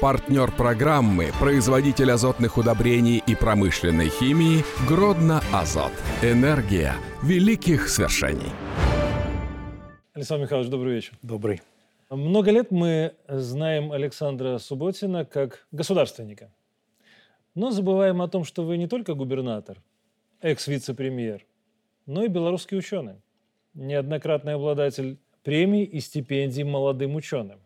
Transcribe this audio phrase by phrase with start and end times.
[0.00, 5.90] Партнер программы, производитель азотных удобрений и промышленной химии Гродно Азот.
[6.22, 8.52] Энергия великих свершений.
[10.14, 11.18] Александр Михайлович, добрый вечер.
[11.22, 11.62] Добрый.
[12.10, 16.52] Много лет мы знаем Александра Субботина как государственника.
[17.56, 19.78] Но забываем о том, что вы не только губернатор,
[20.42, 21.44] экс-вице-премьер,
[22.06, 23.20] но и белорусский ученый,
[23.74, 27.58] неоднократный обладатель премий и стипендий молодым ученым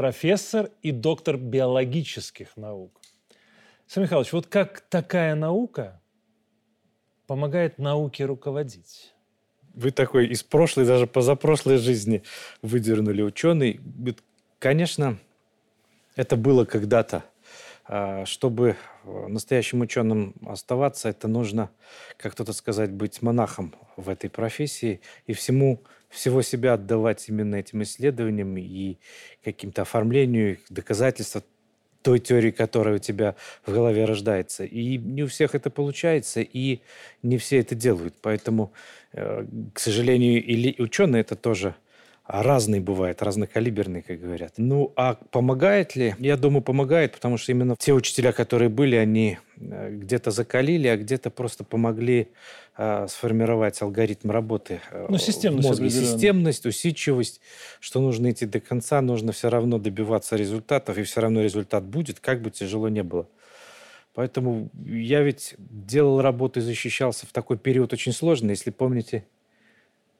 [0.00, 3.02] профессор и доктор биологических наук.
[3.84, 6.00] Александр Михайлович, вот как такая наука
[7.26, 9.12] помогает науке руководить?
[9.74, 12.22] Вы такой из прошлой, даже позапрошлой жизни
[12.62, 13.78] выдернули ученый.
[14.58, 15.18] Конечно,
[16.16, 17.22] это было когда-то.
[17.92, 21.70] А, чтобы настоящим ученым оставаться, это нужно,
[22.18, 27.82] как кто-то сказать, быть монахом в этой профессии и всему всего себя отдавать именно этим
[27.82, 28.98] исследованиям и
[29.42, 31.42] каким-то оформлению, доказательства
[32.02, 33.34] той теории, которая у тебя
[33.66, 34.64] в голове рождается.
[34.64, 36.82] И не у всех это получается, и
[37.24, 38.14] не все это делают.
[38.22, 38.72] Поэтому,
[39.14, 41.74] э, к сожалению, или ученые это тоже–
[42.32, 44.54] разный бывает, разнокалиберный, как говорят.
[44.56, 46.14] Ну, а помогает ли?
[46.18, 50.96] Я думаю, помогает, потому что именно те учителя, которые были, они э, где-то закалили, а
[50.96, 52.28] где-то просто помогли
[52.76, 55.90] э, сформировать алгоритм работы э, ну, системность в мозге.
[55.90, 57.40] Системность, усидчивость,
[57.80, 62.20] что нужно идти до конца, нужно все равно добиваться результатов, и все равно результат будет,
[62.20, 63.26] как бы тяжело не было.
[64.14, 68.50] Поэтому я ведь делал работу и защищался в такой период очень сложный.
[68.50, 69.24] Если помните,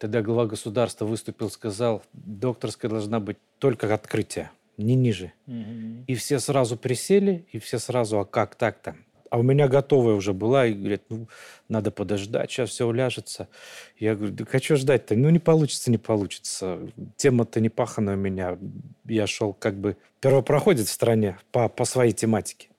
[0.00, 5.34] Тогда глава государства выступил, сказал, докторская должна быть только открытие, не ниже.
[5.46, 6.04] Угу.
[6.06, 8.96] И все сразу присели, и все сразу, а как так-то?
[9.28, 11.28] А у меня готовая уже была, и говорят, ну,
[11.68, 13.48] надо подождать, сейчас все уляжется.
[13.98, 15.14] Я говорю, да хочу ждать-то?
[15.16, 16.78] Ну, не получится, не получится.
[17.16, 18.56] Тема-то не паханая у меня.
[19.04, 22.69] Я шел как бы первопроходец в стране по, по своей тематике.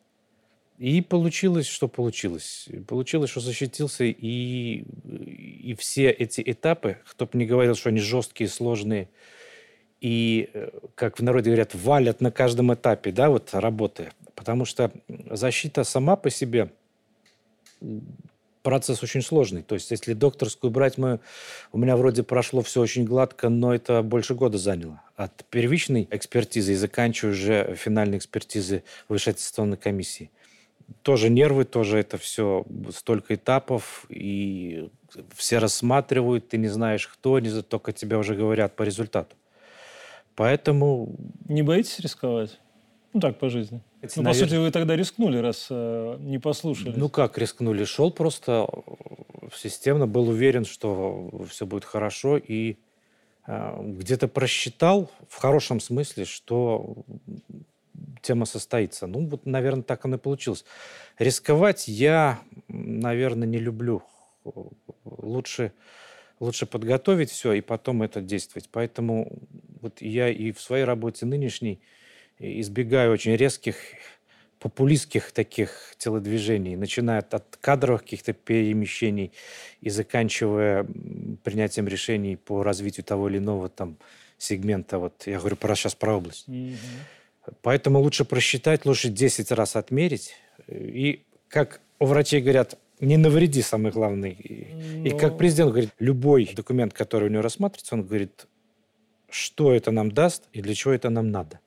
[0.82, 2.68] И получилось, что получилось.
[2.88, 8.50] Получилось, что защитился, и, и все эти этапы, кто бы не говорил, что они жесткие,
[8.50, 9.08] сложные,
[10.00, 14.10] и, э, как в народе говорят, валят на каждом этапе, да, вот работы.
[14.34, 14.92] Потому что
[15.30, 16.72] защита сама по себе
[18.64, 19.62] процесс очень сложный.
[19.62, 21.20] То есть, если докторскую брать, мы,
[21.72, 25.00] у меня вроде прошло все очень гладко, но это больше года заняло.
[25.16, 30.32] От первичной экспертизы и заканчивая уже финальной экспертизы высшей аттестационной комиссии
[31.02, 34.90] тоже нервы, тоже это все столько этапов, и
[35.36, 39.36] все рассматривают, ты не знаешь, кто, они только тебя уже говорят по результату.
[40.36, 41.16] Поэтому...
[41.48, 42.60] Не боитесь рисковать?
[43.14, 43.82] Ну так, по жизни.
[44.02, 44.46] Эти, ну, наверное...
[44.46, 46.94] по сути, вы тогда рискнули, раз э, не послушали.
[46.96, 47.84] Ну как рискнули?
[47.84, 48.68] Шел просто
[49.56, 52.78] системно, был уверен, что все будет хорошо, и
[53.48, 56.96] э, где-то просчитал в хорошем смысле, что
[58.22, 59.08] тема состоится.
[59.08, 60.66] Ну, вот, наверное, так оно и получилось.
[61.20, 64.04] Рисковать я, наверное, не люблю.
[65.06, 65.72] Лучше,
[66.40, 68.70] лучше подготовить все и потом это действовать.
[68.72, 69.32] Поэтому
[69.82, 71.80] вот я и в своей работе нынешней
[72.40, 73.76] избегаю очень резких
[74.60, 79.32] популистских таких телодвижений, начиная от кадровых каких-то перемещений
[79.82, 80.86] и заканчивая
[81.44, 83.98] принятием решений по развитию того или иного там
[84.38, 85.00] сегмента.
[85.00, 86.48] Вот я говорю про сейчас про область.
[86.48, 86.78] Mm-hmm.
[87.62, 90.36] Поэтому лучше просчитать, лучше 10 раз отмерить.
[90.68, 94.38] И, как у врачей говорят, не навреди, самый главный.
[94.96, 95.08] Но...
[95.08, 98.48] И как президент говорит, любой документ, который у него рассматривается, он говорит,
[99.30, 101.60] что это нам даст и для чего это нам надо.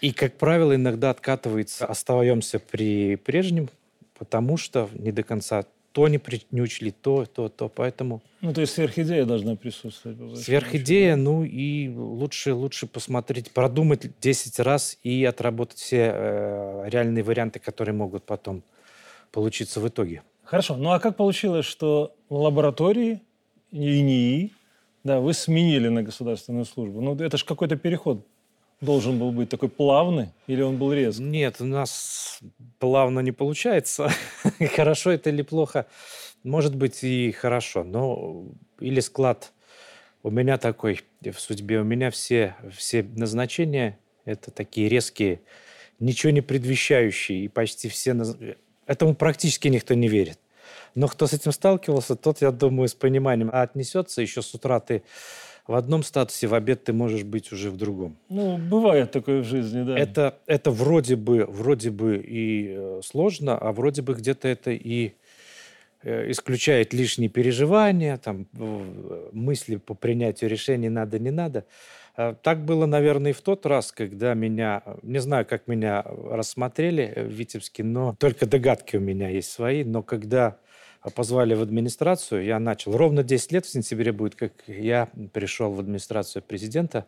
[0.00, 3.70] И, как правило, иногда откатывается, остаемся при прежнем,
[4.18, 7.68] потому что не до конца то не, при, не учли, то, то, то.
[7.68, 8.20] Поэтому...
[8.40, 10.36] Ну, то есть сверхидея должна присутствовать.
[10.36, 17.60] Сверхидея, ну и лучше, лучше посмотреть, продумать 10 раз и отработать все э, реальные варианты,
[17.60, 18.64] которые могут потом
[19.30, 20.22] получиться в итоге.
[20.42, 20.76] Хорошо.
[20.76, 23.22] Ну а как получилось, что лаборатории
[23.70, 24.52] и НИИ
[25.04, 27.00] да, вы сменили на государственную службу?
[27.02, 28.26] Ну, это же какой-то переход
[28.84, 31.22] должен был быть такой плавный или он был резкий?
[31.22, 32.40] Нет, у нас
[32.78, 34.10] плавно не получается.
[34.76, 35.86] хорошо это или плохо,
[36.42, 38.44] может быть и хорошо, но
[38.80, 39.52] или склад
[40.22, 45.42] у меня такой в судьбе, у меня все, все назначения это такие резкие,
[45.98, 48.16] ничего не предвещающие, и почти все...
[48.86, 50.38] Этому практически никто не верит.
[50.94, 54.22] Но кто с этим сталкивался, тот, я думаю, с пониманием отнесется.
[54.22, 55.02] Еще с утра ты
[55.66, 58.16] в одном статусе, в обед ты можешь быть уже в другом.
[58.28, 59.98] Ну, бывает такое в жизни, да.
[59.98, 65.12] Это, это вроде, бы, вроде бы и э, сложно, а вроде бы где-то это и
[66.02, 68.46] э, исключает лишние переживания, там,
[69.32, 71.64] мысли по принятию решений надо, не надо.
[72.16, 77.14] Э, так было, наверное, и в тот раз, когда меня, не знаю, как меня рассмотрели
[77.16, 80.58] в Витебске, но только догадки у меня есть свои, но когда
[81.10, 85.80] позвали в администрацию, я начал, ровно 10 лет в сентябре будет, как я пришел в
[85.80, 87.06] администрацию президента,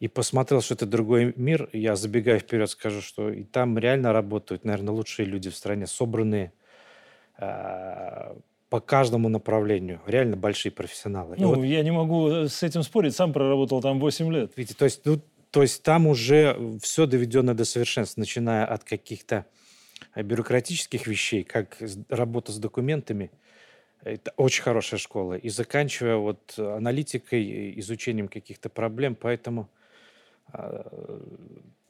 [0.00, 4.64] и посмотрел, что это другой мир, я забегая вперед скажу, что и там реально работают,
[4.64, 6.52] наверное, лучшие люди в стране, собранные,
[7.38, 8.34] э,
[8.68, 10.00] по каждому направлению.
[10.06, 11.36] Реально большие профессионалы.
[11.38, 13.14] Ну, вот, я не могу э, с этим спорить.
[13.14, 14.52] Сам проработал там 8 лет.
[14.56, 15.20] Видите, то есть, ну,
[15.50, 19.46] то есть там уже все доведено до совершенства, начиная от каких-то
[20.22, 21.78] бюрократических вещей, как
[22.08, 23.30] работа с документами.
[24.02, 25.34] Это очень хорошая школа.
[25.34, 29.16] И заканчивая вот аналитикой, изучением каких-то проблем.
[29.16, 29.68] Поэтому
[30.52, 31.18] э,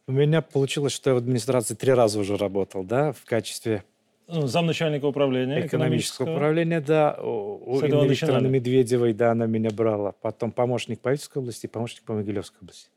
[0.06, 3.84] у меня получилось, что я в администрации три раза уже работал, да, в качестве
[4.28, 7.16] ну, замначальника управления экономического, управления, да.
[7.20, 10.12] У Викторовны Медведевой, да, она меня брала.
[10.20, 12.88] Потом помощник Павеловской области, помощник по Могилевской области.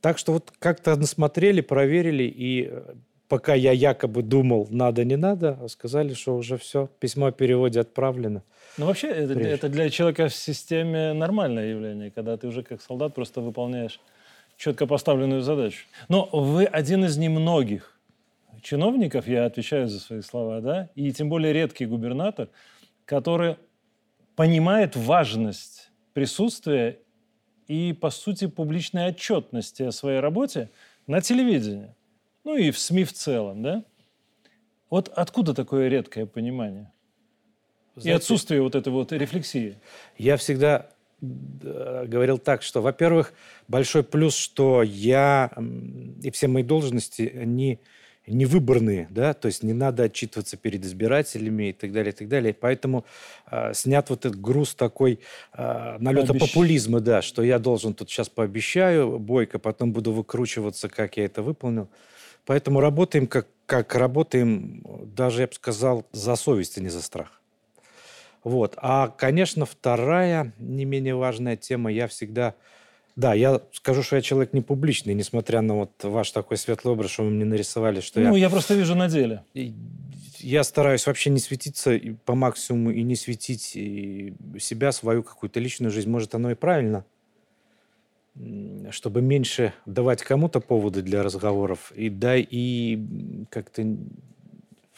[0.00, 2.94] Так что вот как-то насмотрели, проверили, и э,
[3.32, 8.42] пока я якобы думал, надо, не надо, сказали, что уже все, письмо о переводе отправлено.
[8.76, 13.14] Ну, вообще, это, это для человека в системе нормальное явление, когда ты уже как солдат
[13.14, 14.00] просто выполняешь
[14.58, 15.86] четко поставленную задачу.
[16.10, 17.98] Но вы один из немногих
[18.60, 22.50] чиновников, я отвечаю за свои слова, да, и тем более редкий губернатор,
[23.06, 23.56] который
[24.36, 26.98] понимает важность присутствия
[27.66, 30.68] и, по сути, публичной отчетности о своей работе
[31.06, 31.94] на телевидении,
[32.44, 33.84] ну и в СМИ в целом, да?
[34.90, 36.92] Вот откуда такое редкое понимание?
[37.94, 39.78] Знаете, и отсутствие вот этой вот рефлексии.
[40.16, 40.88] Я всегда
[41.20, 43.32] говорил так, что, во-первых,
[43.68, 45.52] большой плюс, что я
[46.22, 47.78] и все мои должности, они
[48.26, 52.54] невыборные, да, то есть не надо отчитываться перед избирателями и так далее, и так далее.
[52.54, 53.04] Поэтому
[53.50, 55.18] э, снят вот этот груз такой
[55.54, 56.52] э, налета Обещ...
[56.52, 61.42] популизма, да, что я должен тут сейчас пообещаю, бойко, потом буду выкручиваться, как я это
[61.42, 61.88] выполнил.
[62.46, 64.82] Поэтому работаем, как, как работаем,
[65.14, 67.40] даже, я бы сказал, за совесть, а не за страх.
[68.44, 68.74] Вот.
[68.78, 72.54] А, конечно, вторая, не менее важная тема, я всегда
[73.14, 77.10] да, я скажу, что я человек не публичный, несмотря на вот ваш такой светлый образ,
[77.10, 78.30] что вы мне нарисовали, что ну, я...
[78.30, 79.44] Ну, я просто вижу на деле.
[80.38, 86.08] Я стараюсь вообще не светиться по максимуму и не светить себя, свою какую-то личную жизнь.
[86.08, 87.04] Может, оно и правильно,
[88.90, 92.98] чтобы меньше давать кому-то поводы для разговоров, и да, и
[93.50, 93.82] как-то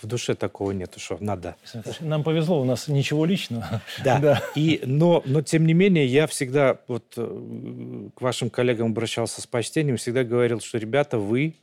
[0.05, 1.57] в душе такого нету, что надо.
[2.01, 3.83] Нам повезло, у нас ничего личного.
[4.05, 4.19] Да.
[4.23, 4.43] да.
[4.55, 9.47] И, но, но тем не менее, я всегда вот э, к вашим коллегам обращался с
[9.47, 11.55] почтением, всегда говорил, что, ребята, вы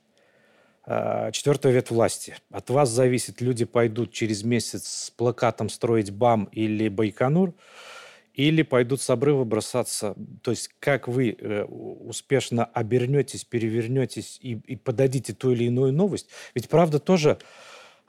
[0.86, 2.36] э, четвертая ветвь власти.
[2.52, 7.54] От вас зависит, люди пойдут через месяц с плакатом строить БАМ или Байконур,
[8.34, 10.16] или пойдут с обрыва бросаться.
[10.42, 16.28] То есть как вы э, успешно обернетесь, перевернетесь и, и подадите ту или иную новость.
[16.56, 17.38] Ведь правда тоже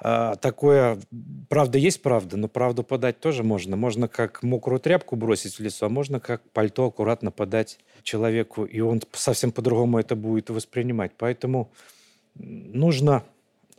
[0.05, 0.99] а, такое,
[1.49, 3.77] правда есть правда, но правду подать тоже можно.
[3.77, 8.81] Можно как мокрую тряпку бросить в лицо, а можно как пальто аккуратно подать человеку, и
[8.81, 11.12] он совсем по-другому это будет воспринимать.
[11.17, 11.71] Поэтому
[12.35, 13.23] нужно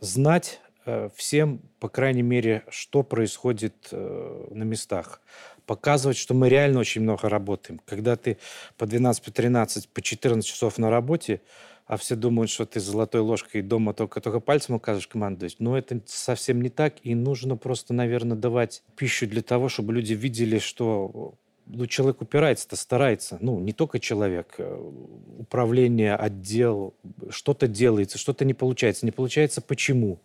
[0.00, 5.20] знать э, всем, по крайней мере, что происходит э, на местах.
[5.66, 7.80] Показывать, что мы реально очень много работаем.
[7.86, 8.38] Когда ты
[8.76, 11.40] по 12, по 13, по 14 часов на работе,
[11.86, 15.56] а все думают, что ты золотой ложкой дома только, только пальцем указываешь командовать.
[15.58, 20.14] Но это совсем не так, и нужно просто, наверное, давать пищу для того, чтобы люди
[20.14, 21.34] видели, что
[21.66, 23.38] ну, человек упирается-то, старается.
[23.40, 24.54] Ну, не только человек.
[24.58, 24.92] Э,
[25.38, 26.94] управление, отдел,
[27.30, 29.06] что-то делается, что-то не получается.
[29.06, 30.20] Не получается почему?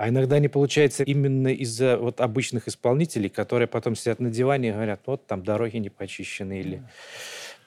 [0.00, 4.72] А иногда не получается именно из-за вот обычных исполнителей, которые потом сидят на диване и
[4.72, 6.58] говорят, вот там дороги не почищены.
[6.58, 6.82] Или...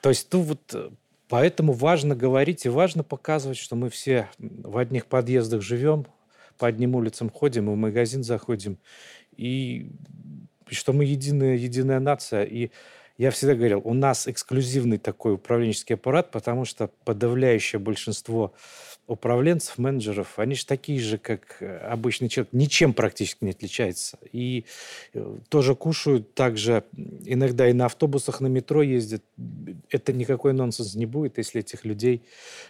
[0.01, 0.89] То есть, ну вот э,
[1.29, 6.07] Поэтому важно говорить и важно показывать, что мы все в одних подъездах живем,
[6.57, 8.79] по одним улицам ходим, и в магазин заходим,
[9.37, 9.91] и,
[10.67, 12.45] и что мы единая, единая нация.
[12.45, 12.71] И
[13.19, 18.53] я всегда говорил, у нас эксклюзивный такой управленческий аппарат, потому что подавляющее большинство
[19.07, 24.17] управленцев, менеджеров, они же такие же, как э, обычный человек, ничем практически не отличается.
[24.31, 24.65] И
[25.13, 26.83] э, тоже кушают, также
[27.25, 29.21] иногда и на автобусах, на метро ездят.
[29.89, 32.23] Это никакой нонсенс не будет, если этих людей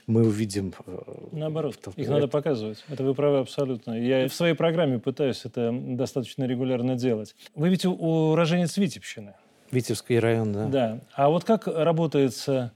[0.07, 0.73] мы увидим.
[0.87, 2.83] Э, Наоборот, их надо показывать.
[2.89, 3.93] Это вы правы абсолютно.
[3.93, 7.35] Я в своей программе пытаюсь это достаточно регулярно делать.
[7.53, 9.35] Вы ведь уроженец Витебщины.
[9.71, 10.67] Витебский район, да.
[10.67, 10.99] Да.
[11.13, 12.73] А вот как работается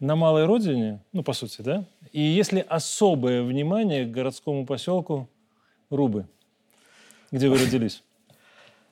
[0.00, 5.28] на малой родине, ну, по сути, да, и если особое внимание к городскому поселку
[5.90, 6.26] Рубы,
[7.30, 8.02] где вы родились?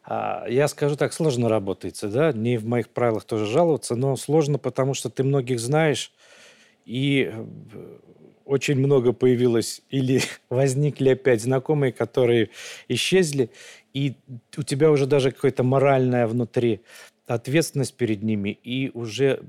[0.05, 4.59] А, я скажу так, сложно работается, да, не в моих правилах тоже жаловаться, но сложно,
[4.59, 6.13] потому что ты многих знаешь,
[6.85, 7.47] и э,
[8.45, 12.51] очень много появилось или возникли опять знакомые, которые
[12.89, 13.51] исчезли,
[13.93, 14.15] и
[14.57, 16.81] у тебя уже даже какая-то моральная внутри
[17.27, 19.43] ответственность перед ними, и уже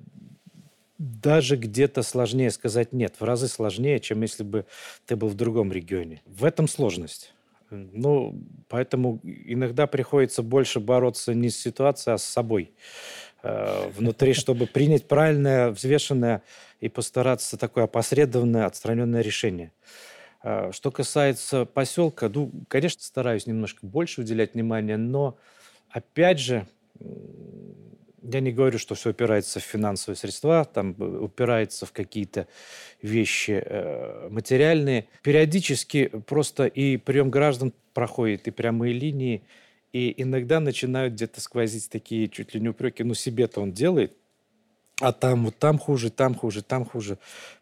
[1.00, 4.66] даже где-то сложнее сказать нет, в разы сложнее, чем если бы
[5.06, 6.22] ты был в другом регионе.
[6.26, 7.34] В этом сложность.
[7.72, 8.36] Ну,
[8.68, 12.74] поэтому иногда приходится больше бороться не с ситуацией, а с собой
[13.44, 16.44] э, внутри, чтобы принять правильное, взвешенное
[16.82, 19.72] и постараться такое опосредованное, отстраненное решение.
[20.44, 25.38] Э, что касается поселка, ну, конечно, стараюсь немножко больше уделять внимание, но
[25.92, 26.68] опять же,
[28.22, 32.48] я не говорю, что все упирается в финансовые средства, там э, упирается в какие-то
[33.02, 35.08] вещи э, материальные.
[35.22, 39.44] Периодически просто и прием граждан проходит, и прямые линии,
[39.94, 44.16] и иногда начинают где-то сквозить такие чуть ли не упреки, ну себе-то он делает,
[45.00, 47.18] а там вот там хуже, там хуже, там хуже.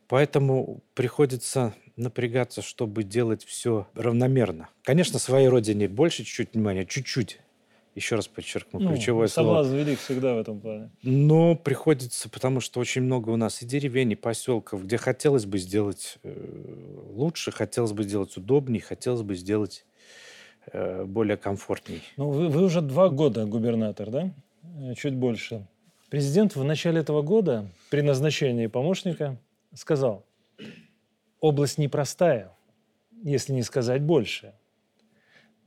[0.07, 4.69] Поэтому приходится напрягаться, чтобы делать все равномерно.
[4.83, 7.39] Конечно, своей родине больше чуть-чуть внимания, чуть-чуть,
[7.97, 9.81] еще раз подчеркну, ну, ключевое соблазн слово.
[9.81, 10.91] велик всегда в этом плане.
[11.01, 15.57] Но приходится, потому что очень много у нас и деревень, и поселков, где хотелось бы
[15.57, 19.83] сделать э, лучше, хотелось бы сделать удобнее, хотелось бы сделать
[20.71, 22.03] э, более комфортней.
[22.17, 24.31] Ну, вы, вы уже два года губернатор, да?
[24.79, 25.67] Э, чуть больше.
[26.11, 29.37] Президент в начале этого года при назначении помощника
[29.73, 30.23] сказал,
[31.39, 32.55] область непростая,
[33.23, 34.53] если не сказать больше–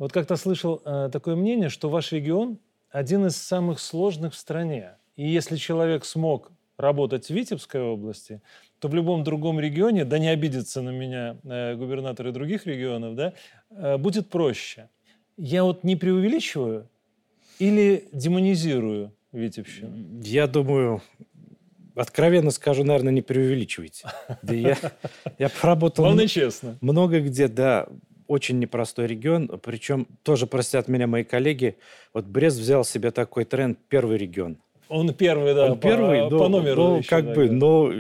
[0.01, 2.59] вот как-то слышал э, такое мнение, что ваш регион
[2.91, 4.93] один из самых сложных в стране.
[5.15, 8.41] И если человек смог работать в Витебской области,
[8.79, 13.35] то в любом другом регионе, да не обидится на меня э, губернаторы других регионов, да,
[13.69, 14.89] э, будет проще.
[15.37, 16.89] Я вот не преувеличиваю
[17.59, 20.23] или демонизирую Витебщину?
[20.23, 21.03] Я думаю,
[21.95, 24.09] откровенно скажу, наверное, не преувеличивайте.
[24.41, 24.79] Да я,
[25.39, 26.07] я поработал...
[26.07, 26.79] Главное, честно.
[26.81, 27.87] Много где, да
[28.31, 31.77] очень непростой регион, причем тоже простят меня мои коллеги,
[32.15, 34.59] вот Брест взял себе такой тренд «первый регион».
[34.89, 36.83] Он первый, да, Он по, первый, по, по номеру.
[36.83, 37.53] Ну, еще, как да, бы, да.
[37.53, 37.93] но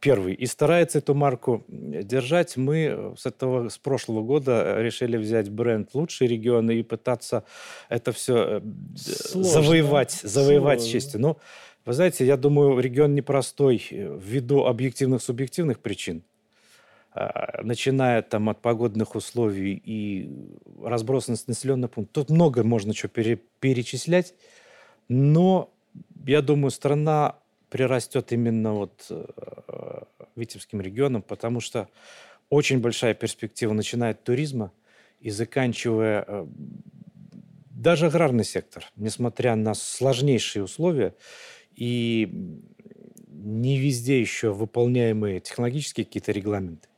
[0.00, 0.34] первый.
[0.34, 2.56] И старается эту марку держать.
[2.56, 7.44] Мы с этого, с прошлого года решили взять бренд «Лучший регион» и пытаться
[7.88, 8.60] это все э,
[8.96, 9.50] Сложно.
[9.50, 10.92] завоевать, завоевать Сложно.
[10.92, 11.20] честью.
[11.20, 11.36] Ну,
[11.84, 16.22] вы знаете, я думаю, регион непростой ввиду объективных, субъективных причин.
[17.18, 20.30] А, начиная там от погодных условий и
[20.84, 22.26] разбросанность населенных пунктов.
[22.26, 24.34] Тут много можно что пере, перечислять,
[25.08, 25.72] но
[26.26, 27.36] я думаю, страна
[27.70, 30.02] прирастет именно вот э,
[30.36, 31.88] Витебским регионом, потому что
[32.50, 34.70] очень большая перспектива, начиная от туризма
[35.20, 36.46] и заканчивая э,
[37.70, 41.14] даже аграрный сектор, несмотря на сложнейшие условия
[41.74, 42.60] и
[43.28, 46.88] не везде еще выполняемые технологические какие-то регламенты.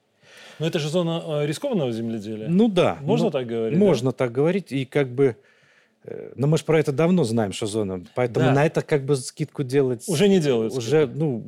[0.59, 2.49] Но это же зона э, рискованного земледелия.
[2.49, 2.99] Ну да.
[3.01, 3.79] Можно ну, так говорить?
[3.79, 4.17] Можно да?
[4.17, 4.73] так говорить.
[4.73, 5.37] И как бы...
[6.05, 8.05] Э, но мы же про это давно знаем, что зона.
[8.15, 8.53] Поэтому да.
[8.53, 10.05] на это как бы скидку делать...
[10.09, 10.75] Уже не делают.
[10.75, 11.47] Уже, ну,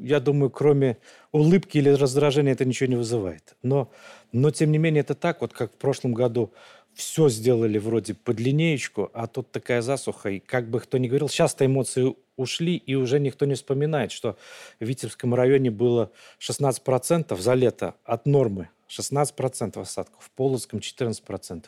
[0.00, 0.98] я думаю, кроме
[1.32, 3.56] улыбки или раздражения это ничего не вызывает.
[3.62, 3.90] Но,
[4.32, 6.52] но тем не менее, это так, вот как в прошлом году
[6.94, 10.30] все сделали вроде под линеечку, а тут такая засуха.
[10.30, 14.36] И как бы кто ни говорил, сейчас-то эмоции ушли, и уже никто не вспоминает, что
[14.80, 18.68] в Витебском районе было 16% за лето от нормы.
[18.88, 21.64] 16% осадков, в Полоцком 14%.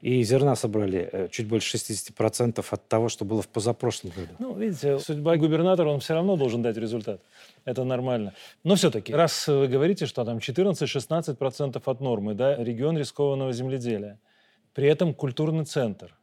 [0.00, 4.34] И зерна собрали э, чуть больше 60% от того, что было в позапрошлом году.
[4.38, 7.20] Ну, видите, судьба губернатора, он все равно должен дать результат.
[7.66, 8.32] Это нормально.
[8.64, 14.18] Но все-таки, раз вы говорите, что там 14-16% от нормы, да, регион рискованного земледелия–
[14.74, 16.14] при этом культурный центр.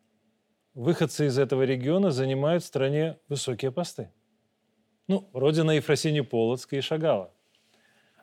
[0.77, 4.11] Выходцы из этого региона занимают в стране высокие посты.
[5.07, 7.31] Ну, родина Ефросини Полоцка и Шагала.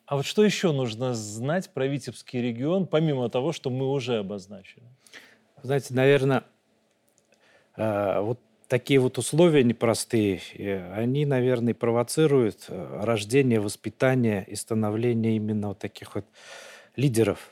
[0.06, 4.84] А вот что еще нужно знать про Витебский регион, помимо того, что мы уже обозначили?
[5.64, 6.44] Знаете, наверное,
[7.76, 10.40] э, вот такие вот условия непростые,
[10.94, 16.24] они, наверное, провоцируют э, рождение, воспитание и становление именно вот таких вот
[16.94, 17.50] лидеров.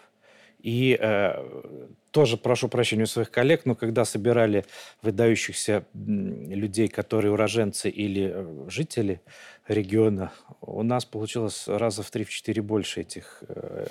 [0.60, 4.64] И э, тоже прошу прощения у своих коллег, но когда собирали
[5.00, 9.22] выдающихся людей, которые уроженцы или э, жители
[9.66, 13.42] региона, у нас получилось раза в три-четыре больше этих.
[13.48, 13.86] Э,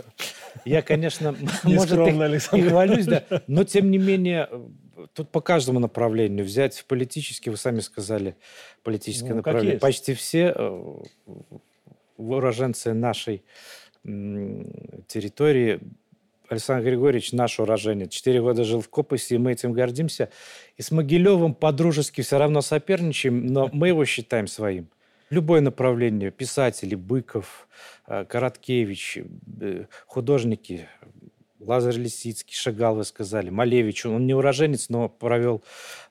[0.65, 1.97] я, конечно, может,
[2.53, 4.47] и хвалюсь, да, но тем не менее,
[5.13, 8.35] тут по каждому направлению взять в политически, вы сами сказали,
[8.83, 9.79] политическое ну, направление.
[9.79, 11.03] Почти все э,
[12.17, 13.43] уроженцы нашей
[14.03, 15.79] территории
[16.51, 18.11] Александр Григорьевич наш уроженец.
[18.11, 20.29] Четыре года жил в Копосе, и мы этим гордимся.
[20.75, 24.89] И с Могилевым по-дружески все равно соперничаем, но мы его считаем своим.
[25.29, 27.69] Любое направление, писатели, Быков,
[28.05, 29.19] э, Короткевич,
[29.61, 30.89] э, художники,
[31.61, 34.05] Лазарь Лисицкий, Шагал, вы сказали, Малевич.
[34.05, 35.63] Он не уроженец, но провел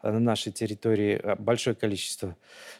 [0.03, 2.37] э, на нашей территории большое количество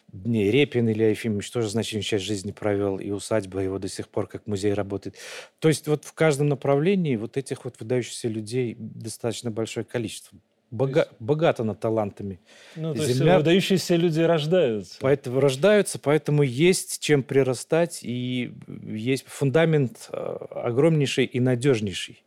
[0.07, 0.49] дней.
[0.51, 4.47] Репин Илья Ефимович тоже значительную часть жизни провел, и усадьба его до сих пор как
[4.47, 5.15] музей работает.
[5.59, 10.37] То есть вот в каждом направлении вот этих вот выдающихся людей достаточно большое количество.
[10.71, 11.11] Бога, есть...
[11.19, 12.39] богато на талантами.
[12.77, 13.33] Ну, то Земля...
[13.33, 14.97] есть выдающиеся люди рождаются.
[15.01, 18.53] Поэтому рождаются, поэтому есть чем прирастать, и
[18.85, 20.15] есть фундамент э,
[20.51, 22.23] огромнейший и надежнейший.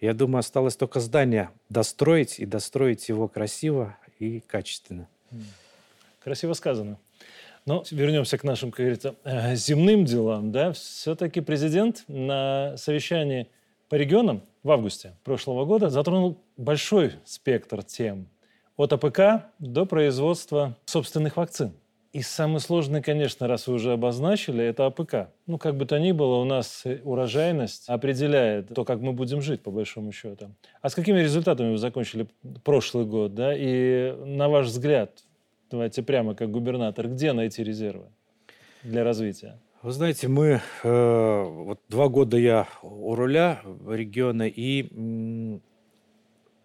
[0.00, 5.08] Я думаю, осталось только здание достроить, и достроить его красиво и качественно.
[6.22, 6.98] Красиво сказано.
[7.64, 10.52] Но вернемся к нашим, как говорится, э, земным делам.
[10.52, 10.72] Да?
[10.72, 13.48] Все-таки президент на совещании
[13.88, 18.28] по регионам в августе прошлого года затронул большой спектр тем.
[18.76, 21.72] От АПК до производства собственных вакцин.
[22.12, 25.30] И самый сложный, конечно, раз вы уже обозначили, это АПК.
[25.46, 29.60] Ну, как бы то ни было, у нас урожайность определяет то, как мы будем жить,
[29.60, 30.50] по большому счету.
[30.80, 32.26] А с какими результатами вы закончили
[32.64, 33.52] прошлый год, да?
[33.54, 35.24] И на ваш взгляд,
[35.70, 38.06] давайте прямо как губернатор, где найти резервы
[38.82, 39.58] для развития?
[39.82, 45.60] Вы знаете, мы э, вот два года я у руля региона и м,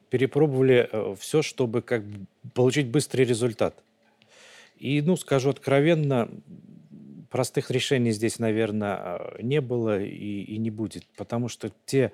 [0.09, 2.03] перепробовали э, все, чтобы как
[2.53, 3.83] получить быстрый результат.
[4.81, 6.27] И, ну, скажу откровенно,
[7.29, 12.11] простых решений здесь, наверное, не было и, и не будет, потому что те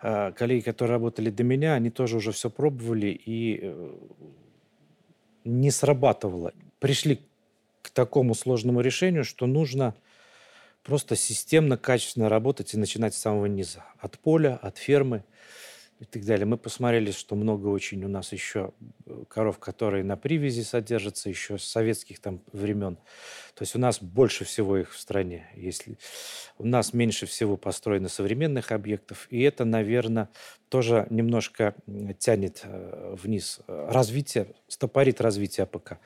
[0.00, 3.94] э, коллеги, которые работали до меня, они тоже уже все пробовали и э,
[5.44, 6.52] не срабатывало.
[6.78, 7.20] Пришли
[7.82, 9.92] к такому сложному решению, что нужно
[10.84, 13.84] просто системно, качественно работать и начинать с самого низа.
[13.98, 15.24] От поля, от фермы
[16.00, 16.46] и так далее.
[16.46, 18.72] Мы посмотрели, что много очень у нас еще
[19.06, 22.98] э, коров, которые на привязи содержатся еще с советских там времен.
[23.56, 25.46] То есть у нас больше всего их в стране.
[25.56, 25.96] Если
[26.58, 30.28] у нас меньше всего построено современных объектов, и это, наверное,
[30.68, 31.74] тоже немножко
[32.18, 35.98] тянет э, вниз развитие, стопорит развитие АПК.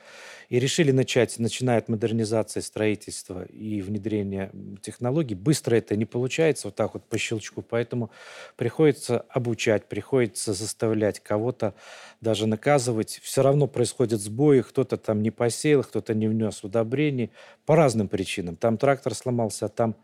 [0.47, 5.35] И решили начать, начиная от модернизации строительства и внедрения технологий.
[5.35, 8.11] Быстро это не получается, вот так вот по щелчку, поэтому
[8.55, 11.73] приходится обучать, приходится заставлять кого-то
[12.21, 13.19] даже наказывать.
[13.23, 17.31] Все равно происходят сбои, кто-то там не посеял, кто-то не внес удобрений
[17.65, 18.55] по разным причинам.
[18.55, 19.95] Там трактор сломался, а там,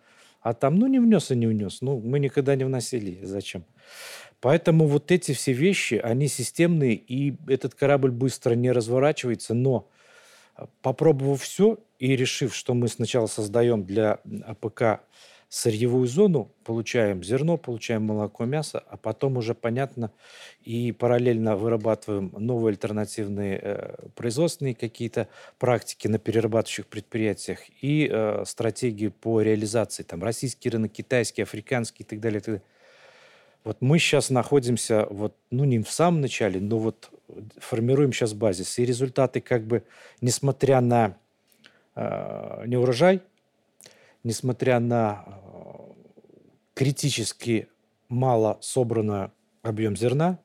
[0.42, 1.82] а там ну не внес и не внес.
[1.82, 3.20] Ну, мы никогда не вносили.
[3.24, 3.66] Зачем?
[4.40, 9.90] Поэтому вот эти все вещи, они системные, и этот корабль быстро не разворачивается, но
[10.56, 15.02] а, попробовав все и решив, что мы сначала создаем для АПК
[15.50, 20.12] сырьевую зону, получаем зерно, получаем молоко, мясо, а потом уже понятно
[20.62, 29.08] и параллельно вырабатываем новые альтернативные э, производственные какие-то практики на перерабатывающих предприятиях и э, стратегии
[29.08, 32.40] по реализации, там российский рынок, китайский, африканский и так далее.
[32.40, 32.64] И так далее.
[33.68, 37.10] Вот мы сейчас находимся, вот, ну не в самом начале, но вот
[37.58, 38.80] формируем сейчас базис.
[38.80, 39.84] И результаты как бы,
[40.22, 41.18] несмотря на
[41.96, 43.22] э, неурожай,
[44.24, 45.32] несмотря на э,
[46.74, 47.68] критически
[48.10, 49.30] мало собранный
[49.62, 50.40] объем зерна,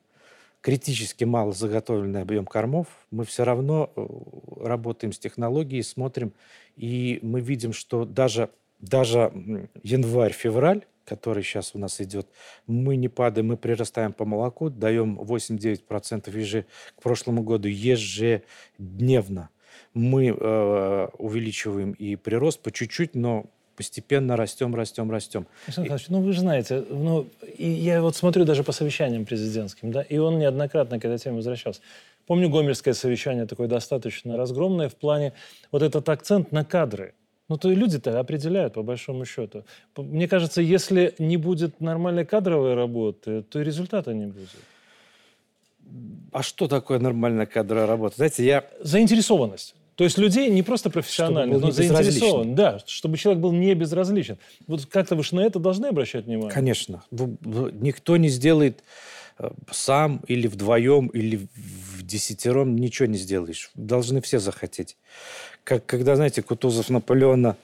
[0.61, 4.07] критически мало заготовленный объем кормов, мы все равно э,
[4.63, 6.33] работаем с технологией, смотрим,
[6.77, 9.31] и мы видим, что даже, даже
[9.83, 12.27] январь-февраль, который сейчас у нас идет,
[12.65, 16.65] мы не падаем, мы прирастаем по молоку, даем 8-9% еже,
[16.97, 19.49] к прошлому году ежедневно.
[19.93, 25.47] Мы э, увеличиваем и прирост по чуть-чуть, но постепенно растем, растем, растем.
[25.67, 26.11] Александр и...
[26.11, 30.17] ну вы же знаете, ну, и я вот смотрю даже по совещаниям президентским, да, и
[30.17, 31.81] он неоднократно к этой теме возвращался.
[32.25, 35.33] Помню Гомельское совещание такое достаточно разгромное в плане
[35.71, 37.13] вот этот акцент на кадры.
[37.49, 39.65] Ну, то и люди-то определяют, по большому счету.
[39.97, 44.49] Мне кажется, если не будет нормальной кадровой работы, то и результата не будет.
[46.31, 48.15] А что такое нормальная кадровая работа?
[48.15, 48.63] Знаете, я...
[48.79, 49.75] Заинтересованность.
[49.95, 52.55] То есть людей не просто профессионально, но заинтересован.
[52.55, 54.37] Да, чтобы человек был не безразличен.
[54.67, 56.51] Вот как-то вы же на это должны обращать внимание.
[56.51, 57.03] Конечно.
[57.11, 58.83] Никто не сделает
[59.37, 63.71] э, сам или вдвоем, или в десятером ничего не сделаешь.
[63.75, 64.97] Должны все захотеть.
[65.63, 67.55] Как когда, знаете, Кутузов Наполеона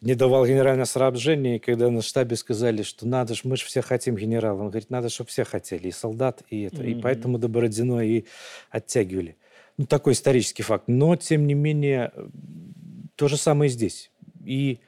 [0.00, 3.82] не давал генеральное снабжение, и когда на штабе сказали, что надо же, мы же все
[3.82, 4.60] хотим генерала.
[4.60, 6.76] Он говорит, надо, чтобы все хотели, и солдат, и это.
[6.76, 6.98] Mm-hmm.
[6.98, 8.24] И поэтому до Бородино и
[8.70, 9.36] оттягивали.
[9.78, 10.84] Ну, такой исторический факт.
[10.88, 12.12] Но, тем не менее,
[13.14, 14.10] то же самое здесь.
[14.44, 14.80] И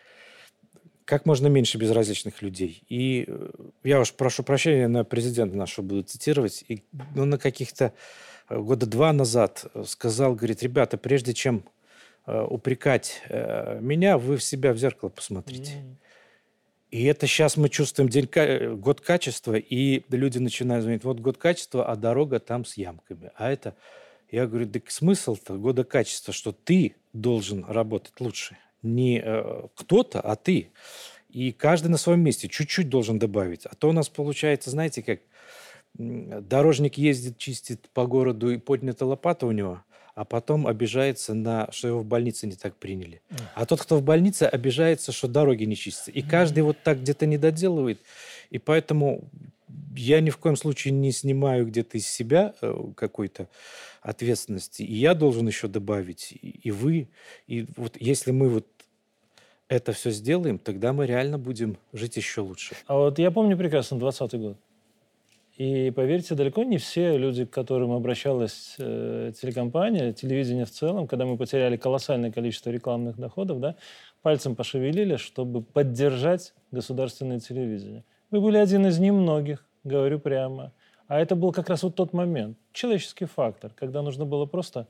[1.04, 2.84] как можно меньше безразличных людей.
[2.88, 3.50] И э,
[3.82, 6.84] я уж прошу прощения, на президента нашего буду цитировать, и
[7.16, 7.92] ну, на каких-то
[8.48, 11.64] э, года два назад сказал, говорит, ребята, прежде чем
[12.26, 15.82] э, упрекать э, меня, вы в себя в зеркало посмотрите.
[16.92, 18.28] И это сейчас мы чувствуем день,
[18.76, 23.32] год качества, и люди начинают звонить, вот год качества, а дорога там с ямками.
[23.36, 23.74] А это,
[24.30, 28.56] я говорю, так смысл-то года качества, что ты должен работать лучше.
[28.82, 30.70] Не э, кто-то, а ты.
[31.28, 33.66] И каждый на своем месте чуть-чуть должен добавить.
[33.66, 35.20] А то у нас получается, знаете, как
[35.94, 39.82] дорожник ездит, чистит по городу, и поднята лопата у него,
[40.14, 43.22] а потом обижается на, что его в больнице не так приняли.
[43.54, 46.10] А тот, кто в больнице, обижается, что дороги не чистятся.
[46.10, 48.00] И каждый вот так где-то не доделывает.
[48.50, 49.28] И поэтому
[49.96, 53.48] я ни в коем случае не снимаю где-то из себя э, какой-то
[54.02, 54.82] ответственности.
[54.82, 57.08] И я должен еще добавить, и вы.
[57.46, 58.66] И вот если мы вот
[59.68, 62.74] это все сделаем, тогда мы реально будем жить еще лучше.
[62.86, 64.56] А вот я помню прекрасно 20 год.
[65.56, 71.26] И поверьте, далеко не все люди, к которым обращалась э, телекомпания, телевидение в целом, когда
[71.26, 73.76] мы потеряли колоссальное количество рекламных доходов, да,
[74.22, 78.04] пальцем пошевелили, чтобы поддержать государственное телевидение.
[78.30, 80.72] Вы были один из немногих, говорю прямо.
[81.08, 84.86] А это был как раз вот тот момент, человеческий фактор, когда нужно было просто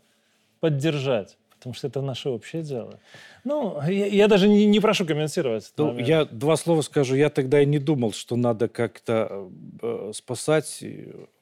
[0.61, 2.98] поддержать потому что это наше общее дело.
[3.44, 5.70] Ну, я, я даже не, не прошу комментировать.
[5.76, 7.14] Ну, я два слова скажу.
[7.14, 9.50] Я тогда и не думал, что надо как-то
[9.83, 10.83] э, спасать.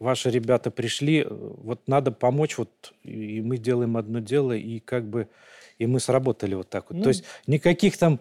[0.01, 2.69] Ваши ребята пришли, вот надо помочь, вот
[3.05, 5.29] и мы делаем одно дело, и как бы
[5.79, 6.99] и мы сработали вот так вот.
[6.99, 8.19] Ну, То есть никаких там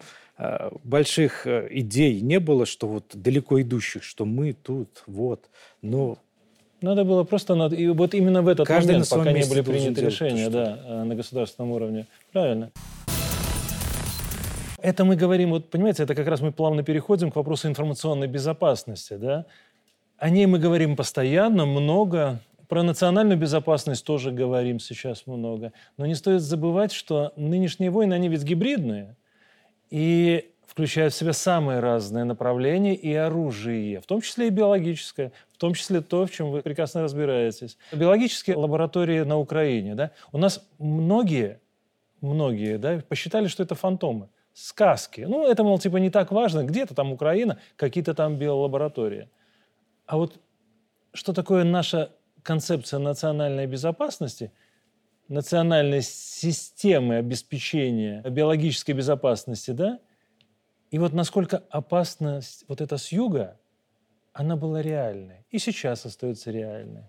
[0.84, 5.44] больших э, идей не было, что вот далеко идущих, что мы тут, вот.
[5.82, 6.18] Но
[6.80, 7.54] надо было просто...
[7.56, 7.72] Над...
[7.72, 11.14] И вот именно в этот Каждый момент, пока не были приняты решения да, э, на
[11.16, 12.06] государственном уровне.
[12.32, 12.70] Правильно.
[14.80, 19.14] Это мы говорим, вот понимаете, это как раз мы плавно переходим к вопросу информационной безопасности.
[19.14, 19.46] Да?
[20.18, 22.40] О ней мы говорим постоянно, много.
[22.68, 25.72] Про национальную безопасность тоже говорим сейчас много.
[25.96, 29.16] Но не стоит забывать, что нынешние войны, они ведь гибридные.
[29.90, 35.56] И включает в себя самые разные направления и оружие, в том числе и биологическое, в
[35.56, 37.78] том числе то, в чем вы прекрасно разбираетесь.
[37.92, 39.94] Биологические лаборатории на Украине.
[39.94, 40.12] Да?
[40.30, 41.60] У нас многие,
[42.20, 45.22] многие да, посчитали, что это фантомы, сказки.
[45.22, 49.28] Ну, это, мол, типа не так важно, где-то там Украина, какие-то там биолаборатории.
[50.06, 50.38] А вот
[51.12, 54.52] что такое наша концепция национальной безопасности–
[55.28, 59.98] национальной системы обеспечения биологической безопасности, да,
[60.90, 63.58] и вот насколько опасность вот эта с юга,
[64.32, 65.44] она была реальной.
[65.50, 67.02] И сейчас остается реальной.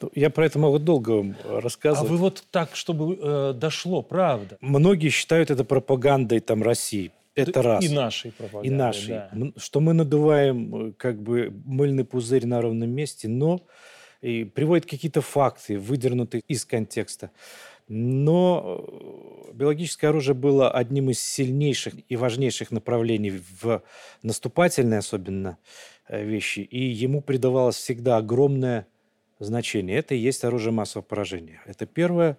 [0.00, 2.10] Ну, я про это могу долго вам рассказывать.
[2.10, 4.58] А вы вот так, чтобы э, дошло, правда?
[4.60, 7.12] Многие считают это пропагандой там России.
[7.34, 7.84] Это да, раз.
[7.84, 8.66] И нашей пропагандой.
[8.66, 9.08] И нашей.
[9.14, 9.30] Да.
[9.56, 13.62] Что мы надуваем э, как бы мыльный пузырь на ровном месте, но
[14.20, 17.30] и приводит какие-то факты, выдернутые из контекста.
[17.88, 18.84] Но
[19.48, 23.82] э, биологическое оружие было одним из сильнейших и важнейших направлений в
[24.22, 25.58] наступательной особенно
[26.08, 28.88] э, вещи, и ему придавалось всегда огромное
[29.38, 29.98] значение.
[29.98, 31.62] Это и есть оружие массового поражения.
[31.66, 32.38] Это первое.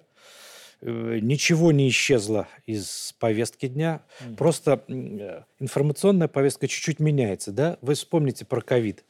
[0.81, 4.03] Э, ничего не исчезло из повестки дня.
[4.37, 4.83] Просто
[5.59, 7.51] информационная повестка чуть-чуть меняется.
[7.51, 7.77] Да?
[7.81, 9.05] Вы вспомните про ковид.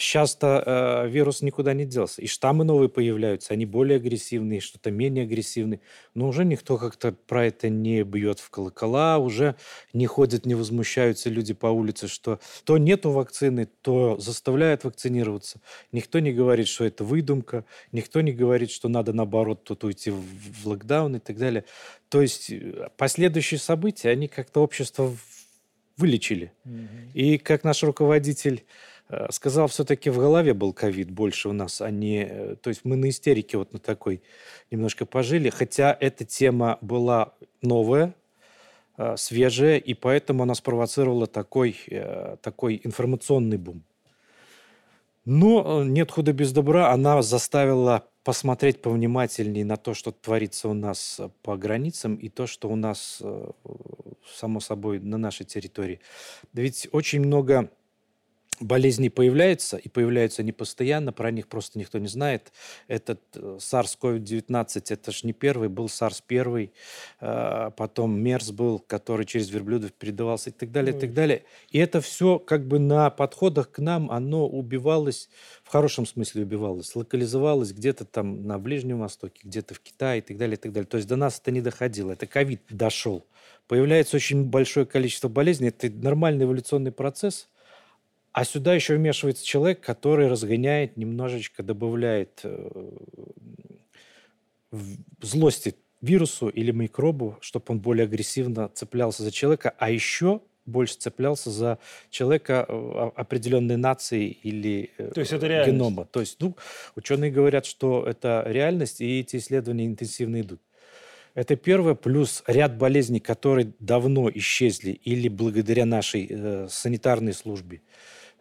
[0.00, 2.22] Сейчас-то э, вирус никуда не делся.
[2.22, 5.80] И штаммы новые появляются, они более агрессивные, что-то менее агрессивные.
[6.14, 9.56] Но уже никто как-то про это не бьет в колокола, уже
[9.92, 15.60] не ходят, не возмущаются люди по улице, что то нету вакцины, то заставляют вакцинироваться.
[15.92, 20.22] Никто не говорит, что это выдумка, никто не говорит, что надо наоборот тут уйти в,
[20.62, 21.66] в локдаун и так далее.
[22.08, 25.14] То есть э, последующие события, они как-то общество
[25.98, 26.54] вылечили.
[26.64, 27.12] Mm-hmm.
[27.12, 28.64] И как наш руководитель
[29.30, 32.24] сказал, все-таки в голове был ковид больше у нас, а не...
[32.24, 34.22] Э, то есть мы на истерике вот на такой
[34.70, 38.14] немножко пожили, хотя эта тема была новая,
[38.98, 41.76] э, свежая, и поэтому она спровоцировала такой,
[42.42, 43.82] такой информационный бум.
[45.24, 51.20] Но нет худа без добра, она заставила посмотреть повнимательнее на то, что творится у нас
[51.42, 53.22] по границам, и то, что у нас,
[54.34, 56.00] само собой, на нашей территории.
[56.52, 57.70] Ведь очень много
[58.60, 62.52] болезни появляются, и появляются они постоянно, про них просто никто не знает.
[62.88, 66.72] Этот э, SARS-CoV-19, это же не первый, был SARS первый,
[67.20, 71.44] э, потом MERS был, который через верблюдов передавался и так далее, и так далее.
[71.70, 75.30] И это все как бы на подходах к нам, оно убивалось,
[75.64, 80.36] в хорошем смысле убивалось, локализовалось где-то там на Ближнем Востоке, где-то в Китае и так
[80.36, 80.86] далее, и так далее.
[80.86, 83.24] То есть до нас это не доходило, это ковид дошел.
[83.68, 87.48] Появляется очень большое количество болезней, это нормальный эволюционный процесс–
[88.32, 92.90] а сюда еще вмешивается человек, который разгоняет, немножечко добавляет э,
[95.20, 101.50] злости вирусу или микробу, чтобы он более агрессивно цеплялся за человека, а еще больше цеплялся
[101.50, 101.78] за
[102.10, 105.72] человека э, определенной нации или э, То есть это реальность.
[105.72, 106.04] генома.
[106.04, 106.56] То есть ну,
[106.96, 110.60] ученые говорят, что это реальность, и эти исследования интенсивно идут.
[111.34, 117.82] Это первое, плюс ряд болезней, которые давно исчезли или благодаря нашей э, санитарной службе,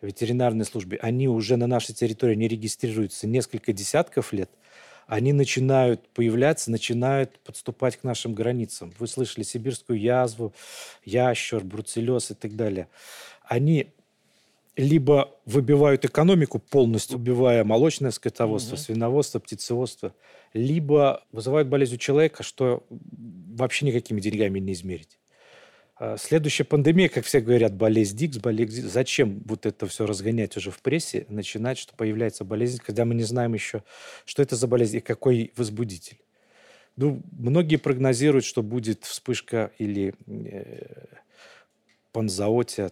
[0.01, 4.49] ветеринарной службе, они уже на нашей территории не регистрируются несколько десятков лет,
[5.07, 8.93] они начинают появляться, начинают подступать к нашим границам.
[8.99, 10.53] Вы слышали сибирскую язву,
[11.03, 12.87] ящер, бруцеллез и так далее.
[13.43, 13.87] Они
[14.79, 18.81] либо выбивают экономику полностью, убивая молочное скотоводство, угу.
[18.81, 20.13] свиноводство, птицеводство,
[20.53, 25.18] либо вызывают болезнь у человека, что вообще никакими деньгами не измерить.
[25.99, 30.71] А, следующая пандемия, как все говорят, болезнь Дикс, болезнь Зачем вот это все разгонять уже
[30.71, 33.83] в прессе, начинать, что появляется болезнь, когда мы не знаем еще,
[34.25, 36.17] что это за болезнь и какой возбудитель?
[36.95, 41.05] Ну, многие прогнозируют, что будет вспышка или э,
[42.13, 42.91] панзоотия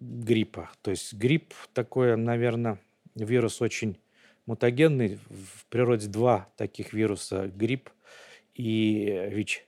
[0.00, 0.70] гриппа.
[0.82, 2.78] То есть грипп такое, наверное,
[3.16, 3.98] вирус очень
[4.46, 5.18] мутагенный.
[5.28, 7.90] В природе два таких вируса– грипп
[8.54, 9.67] и ВИЧ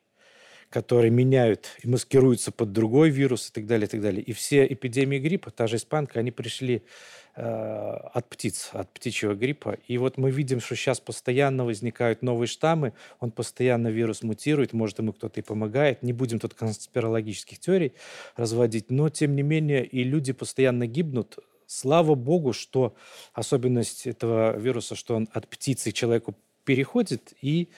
[0.71, 4.23] которые меняют и маскируются под другой вирус и так далее, и так далее.
[4.23, 6.85] И все эпидемии гриппа, та же испанка, они пришли
[7.35, 9.79] э, от птиц, от птичьего гриппа.
[9.89, 15.01] И вот мы видим, что сейчас постоянно возникают новые штаммы, он постоянно вирус мутирует, может,
[15.01, 16.05] ему кто-то и помогает.
[16.05, 17.93] Не будем тут конспирологических теорий
[18.37, 21.39] разводить, но, тем не менее, и люди постоянно гибнут.
[21.67, 22.95] Слава богу, что
[23.33, 27.71] особенность этого вируса, что он от птицы к человеку переходит, и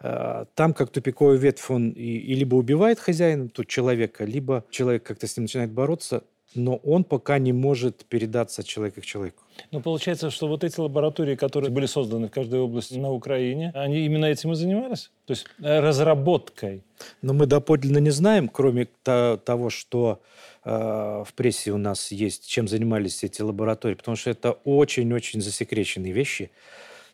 [0.00, 5.26] там, как тупиковый ветвь, он и, и либо убивает хозяина, тут человека, либо человек как-то
[5.26, 6.22] с ним начинает бороться,
[6.54, 9.42] но он пока не может передаться от человека к человеку.
[9.70, 14.04] Ну, получается, что вот эти лаборатории, которые были созданы в каждой области на Украине, они
[14.06, 15.10] именно этим и занимались?
[15.26, 16.82] То есть э, разработкой?
[17.22, 20.22] Но мы доподлинно не знаем, кроме того, что
[20.64, 26.12] э, в прессе у нас есть, чем занимались эти лаборатории, потому что это очень-очень засекреченные
[26.12, 26.50] вещи.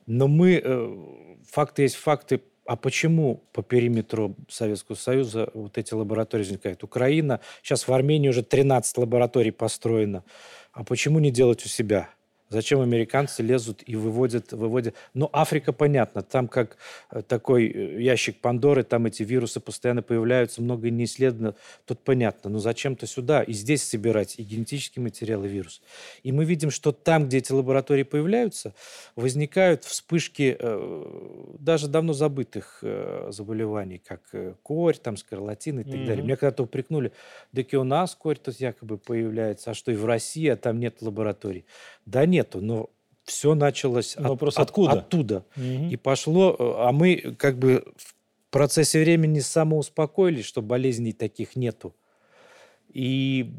[0.06, 0.96] Но мы, э,
[1.50, 6.82] факты есть факты, а почему по периметру Советского Союза вот эти лаборатории возникают?
[6.82, 10.24] Украина, сейчас в Армении уже 13 лабораторий построено.
[10.72, 12.08] А почему не делать у себя?
[12.50, 14.94] Зачем американцы лезут и выводят, выводят?
[15.14, 16.76] Ну, Африка, понятно, там как
[17.10, 21.54] э, такой э, ящик Пандоры, там эти вирусы постоянно появляются, много не исследовано,
[21.86, 22.50] тут понятно.
[22.50, 25.82] Но зачем-то сюда и здесь собирать и генетический материал, и вирус.
[26.22, 28.74] И мы видим, что там, где эти лаборатории появляются,
[29.16, 32.82] возникают вспышки э, даже давно забытых
[33.28, 34.20] заболеваний, как
[34.62, 36.06] корь, там, скарлатин и так mm-hmm.
[36.06, 36.24] далее.
[36.24, 37.12] Меня когда-то упрекнули,
[37.52, 40.78] да и у нас корь тут якобы появляется, а что и в России, а там
[40.78, 41.64] нет лабораторий.
[42.06, 42.90] Да нету, но
[43.24, 44.92] все началось Вопрос от, откуда?
[44.92, 45.44] оттуда.
[45.56, 45.88] Угу.
[45.90, 48.14] И пошло, а мы как бы в
[48.50, 51.94] процессе времени самоуспокоились, что болезней таких нету.
[52.92, 53.50] И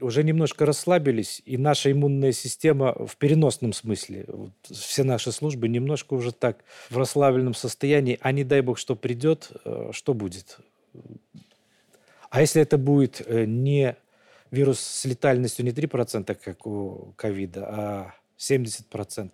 [0.00, 6.14] уже немножко расслабились, и наша иммунная система в переносном смысле, вот все наши службы немножко
[6.14, 10.58] уже так в расслабленном состоянии, а не дай бог, что придет, э, что будет?
[12.30, 13.96] А если это будет э, не
[14.50, 19.30] вирус с летальностью не 3%, как у ковида, а 70%.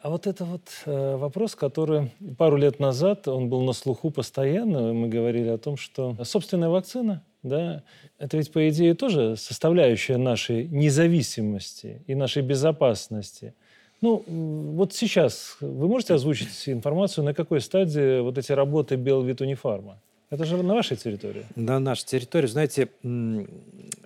[0.00, 4.92] А вот это вот э, вопрос, который пару лет назад, он был на слуху постоянно,
[4.92, 7.82] мы говорили о том, что собственная вакцина, да,
[8.18, 13.54] это ведь, по идее, тоже составляющая нашей независимости и нашей безопасности.
[14.00, 20.00] Ну, вот сейчас вы можете озвучить информацию, на какой стадии вот эти работы Белвит Унифарма?
[20.30, 21.46] Это же на вашей территории.
[21.54, 22.46] На нашей территории.
[22.46, 22.88] Знаете,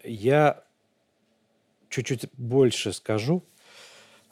[0.04, 0.62] я
[1.88, 3.42] чуть-чуть больше скажу.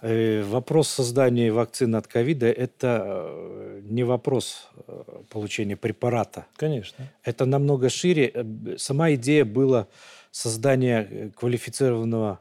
[0.01, 6.47] Э, вопрос создания вакцины от ковида– это э, не вопрос э, получения препарата.
[6.57, 7.11] Конечно.
[7.25, 8.47] Это намного шире.
[8.77, 9.89] Сама идея была
[10.31, 12.41] создания квалифицированного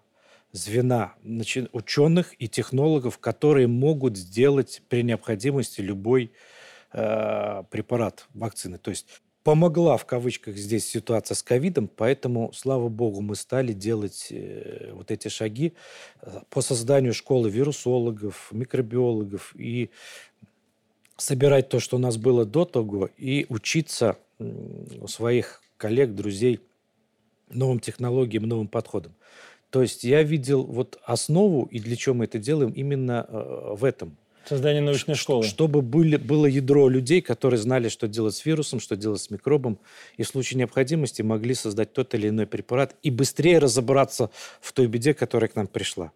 [0.51, 1.15] звена
[1.71, 6.31] ученых и технологов, которые могут сделать при необходимости любой
[6.91, 8.77] препарат вакцины.
[8.77, 14.27] То есть помогла в кавычках здесь ситуация с ковидом, поэтому, слава богу, мы стали делать
[14.29, 15.71] э, вот эти шаги
[16.21, 19.89] э, по созданию школы вирусологов, микробиологов и
[21.15, 26.59] собирать то, что у нас было до того, и учиться у своих коллег, друзей
[27.49, 29.15] новым технологиям, новым подходам.
[29.69, 33.85] То есть я видел вот основу, и для чего мы это делаем, именно э, в
[33.85, 34.17] этом.
[34.47, 35.43] Создание научной школы.
[35.43, 39.77] Чтобы были, было ядро людей, которые знали, что делать с вирусом, что делать с микробом,
[40.15, 44.29] и в случае необходимости могли создать тот или иной препарат и быстрее разобраться
[44.61, 46.13] в той беде, которая к нам пришла.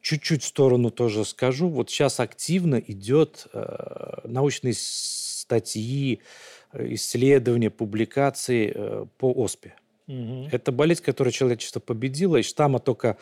[0.00, 1.68] Чуть-чуть в сторону тоже скажу.
[1.68, 6.20] Вот сейчас активно идет э, научные статьи,
[6.72, 9.74] э, исследования, публикации э, по ОСПе.
[10.08, 10.48] Угу.
[10.50, 13.16] Это болезнь, которую человечество победило, и штамма только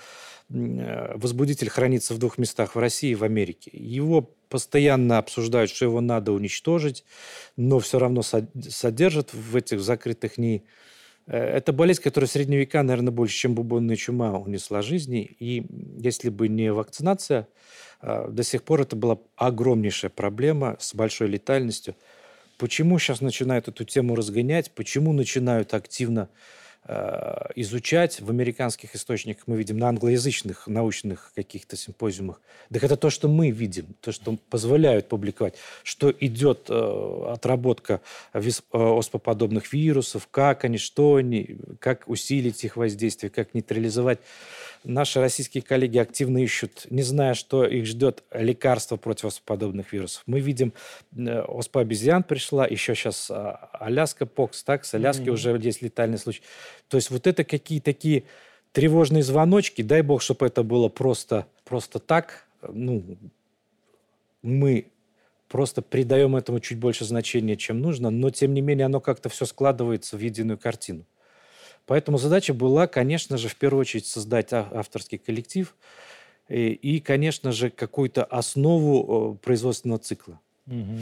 [0.49, 3.71] э, возбудитель хранится в двух местах в России и в Америке.
[3.73, 7.05] Его постоянно обсуждают, что его надо уничтожить,
[7.57, 10.65] но все равно содержат в этих закрытых НИИ.
[11.27, 15.37] Э, это болезнь, которая в средние века, наверное, больше, чем бубонная чума, унесла жизни.
[15.39, 15.65] И
[15.99, 17.47] если бы не вакцинация,
[18.03, 21.95] э, до сих пор это была огромнейшая проблема с большой летальностью.
[22.59, 24.73] Почему сейчас начинают эту тему разгонять?
[24.73, 26.29] Почему начинают активно
[27.55, 32.41] изучать в американских источниках, мы видим на англоязычных научных каких-то симпозиумах.
[32.73, 38.01] Так это то, что мы видим, то, что позволяют публиковать, что идет э, отработка
[38.33, 44.21] вис, э, оспоподобных вирусов, как они, что они, как усилить их воздействие, как нейтрализовать.
[44.85, 50.23] Наши российские коллеги активно ищут, не зная, что их ждет лекарство против оспоподобных вирусов.
[50.25, 50.73] Мы видим,
[51.15, 55.31] э, оспа обезьян пришла, еще сейчас а, Аляска Покс, так, с Аляски mm-hmm.
[55.31, 56.43] уже есть летальный случай.
[56.89, 58.25] То есть вот это какие такие
[58.73, 63.19] тревожные звоночки, дай бог, чтобы это было просто, просто так, ну,
[64.43, 64.87] мы
[65.49, 69.45] просто придаем этому чуть больше значения, чем нужно, но тем не менее оно как-то все
[69.45, 71.05] складывается в единую картину.
[71.87, 75.75] Поэтому задача была, конечно же, в первую очередь создать авторский коллектив
[76.49, 80.41] и, и конечно же, какую-то основу производственного цикла.
[80.67, 80.99] Угу.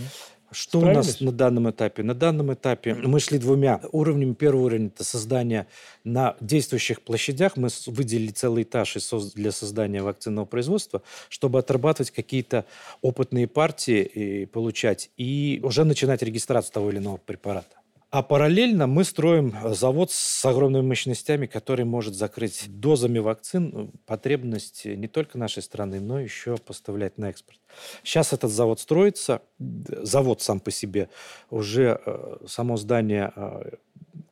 [0.51, 0.97] Что Справились?
[0.97, 2.03] у нас на данном этапе?
[2.03, 4.33] На данном этапе мы шли двумя уровнями.
[4.33, 5.67] Первый уровень– это создание
[6.05, 7.59] на действующих площадях.
[7.59, 8.97] Мы выделили целый этаж
[9.35, 12.65] для создания вакцинного производства, чтобы отрабатывать какие-то
[13.03, 17.78] опытные партии и получать, и уже начинать регистрацию того или иного препарата.
[18.11, 23.99] А параллельно мы строим э, завод с огромными мощностями, который может закрыть дозами вакцин э,
[24.07, 27.61] потребность не только нашей страны, но еще поставлять на экспорт.
[28.03, 29.43] Сейчас этот завод строится.
[29.59, 31.11] Завод сам по себе
[31.51, 33.33] уже э, само здание,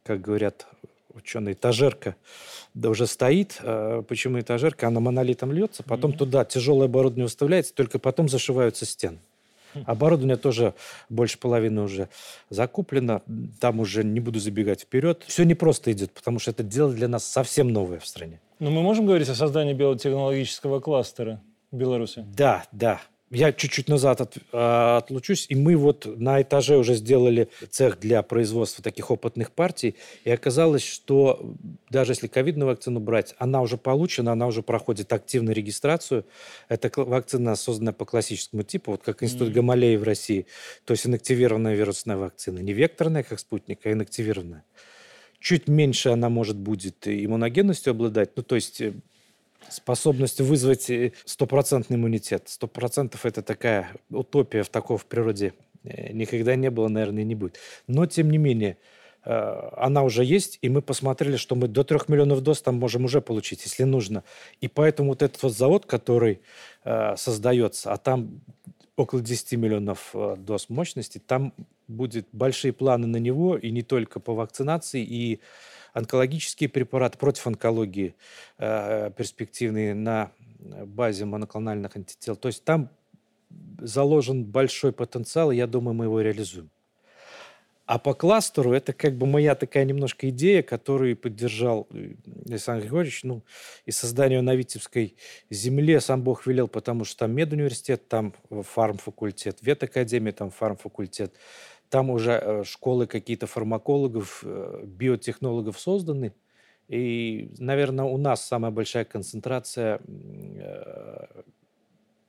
[0.05, 0.67] как говорят
[1.13, 2.17] ученые, этажерка
[2.73, 3.61] да, уже стоит.
[4.09, 4.89] Почему этажерка?
[4.89, 6.19] Она монолитом льется, потом mm-hmm.
[6.19, 9.19] туда тяжелое оборудование выставляется, только потом зашиваются стены.
[9.85, 10.75] Оборудование тоже
[11.09, 12.09] больше половины уже
[12.51, 13.23] закуплено.
[13.61, 15.25] Там уже не буду забегать вперед.
[15.27, 18.41] Все не просто идет, потому что это дело для нас совсем новое в стране.
[18.59, 22.25] Но мы можем говорить о создании биотехнологического кластера в Беларуси?
[22.27, 27.49] Да, да я чуть-чуть назад от, а, отлучусь, и мы вот на этаже уже сделали
[27.71, 31.55] цех для производства таких опытных партий, и оказалось, что
[31.91, 36.25] даже если ковидную вакцину брать, она уже получена, она уже проходит активную регистрацию.
[36.69, 39.55] Это вакцина, созданная по классическому типу, вот как институт mm-hmm.
[39.55, 40.47] Гамалеи в России,
[40.85, 44.65] то есть инактивированная вирусная вакцина, не векторная, как спутник, а инактивированная.
[45.41, 48.95] Чуть меньше она может будет иммуногенностью обладать, ну то есть э,
[49.71, 52.45] способность вызвать э, стопроцентный иммунитет.
[52.47, 57.35] Сто процентов это такая утопия в такого в природе э, никогда не было, наверное, не
[57.35, 57.59] будет.
[57.87, 58.79] Но, тем не менее,
[59.25, 63.05] э, она уже есть, и мы посмотрели, что мы до трех миллионов доз там можем
[63.05, 64.25] уже получить, если нужно.
[64.61, 66.41] И поэтому вот этот вот завод, который
[67.17, 68.41] создается, а там
[68.95, 71.53] около 10 миллионов доз мощности, там
[71.89, 75.41] будет большие планы на него, и не только по вакцинации, и
[75.97, 78.15] онкологические препараты против онкологии
[78.59, 80.31] э, перспективные на
[80.85, 82.37] базе моноклональных антител.
[82.37, 82.91] То есть там
[83.79, 86.71] заложен большой потенциал, и я думаю, мы его реализуем.
[87.87, 92.15] А по кластеру это как бы моя такая немножко идея, которую поддержал э,
[92.47, 93.23] Александр Григорьевич.
[93.23, 93.43] Ну,
[93.87, 95.17] и создание на Витебской
[95.51, 101.33] земле сам Бог велел, потому что там медуниверситет, там фармфакультет, ветакадемия, там фармфакультет.
[101.89, 106.33] Там уже э, школы какие-то фармакологов, э, биотехнологов созданы.
[106.89, 111.27] И, наверное, у нас самая большая концентрация э,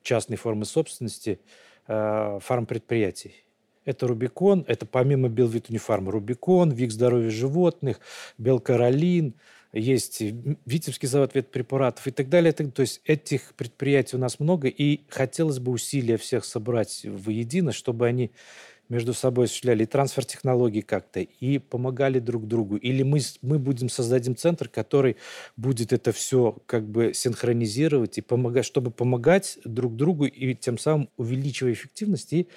[0.02, 1.40] частной формы собственности
[1.86, 3.46] фармпредприятий.
[3.86, 8.02] Это Рубикон, это помимо Белвитунифарма Рубикон, Вик здоровья животных,
[8.38, 9.36] Белкаролин,
[9.72, 12.52] есть Витебский завод ветпрепаратов и так далее.
[12.52, 18.08] То есть этих предприятий у нас много, и хотелось бы усилия всех собрать воедино, чтобы
[18.08, 18.32] они
[18.90, 22.78] между собой осуществляли и трансфер технологий как-то, и помогали друг другу.
[22.78, 25.18] Или мы, мы будем создадим центр, который
[25.56, 31.10] будет это все как бы синхронизировать и помогать, чтобы помогать друг другу и тем самым
[31.18, 32.48] увеличивая эффективность и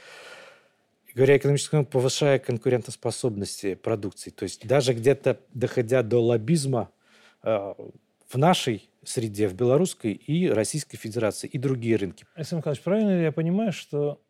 [1.14, 4.30] говоря экономически, повышая конкурентоспособность продукции.
[4.30, 6.90] То есть даже где-то доходя до лоббизма
[7.42, 7.74] э,
[8.28, 12.26] в нашей среде, в белорусской и Российской Федерации, и другие рынки.
[12.34, 14.20] Александр Михайлович, правильно ли я понимаю, что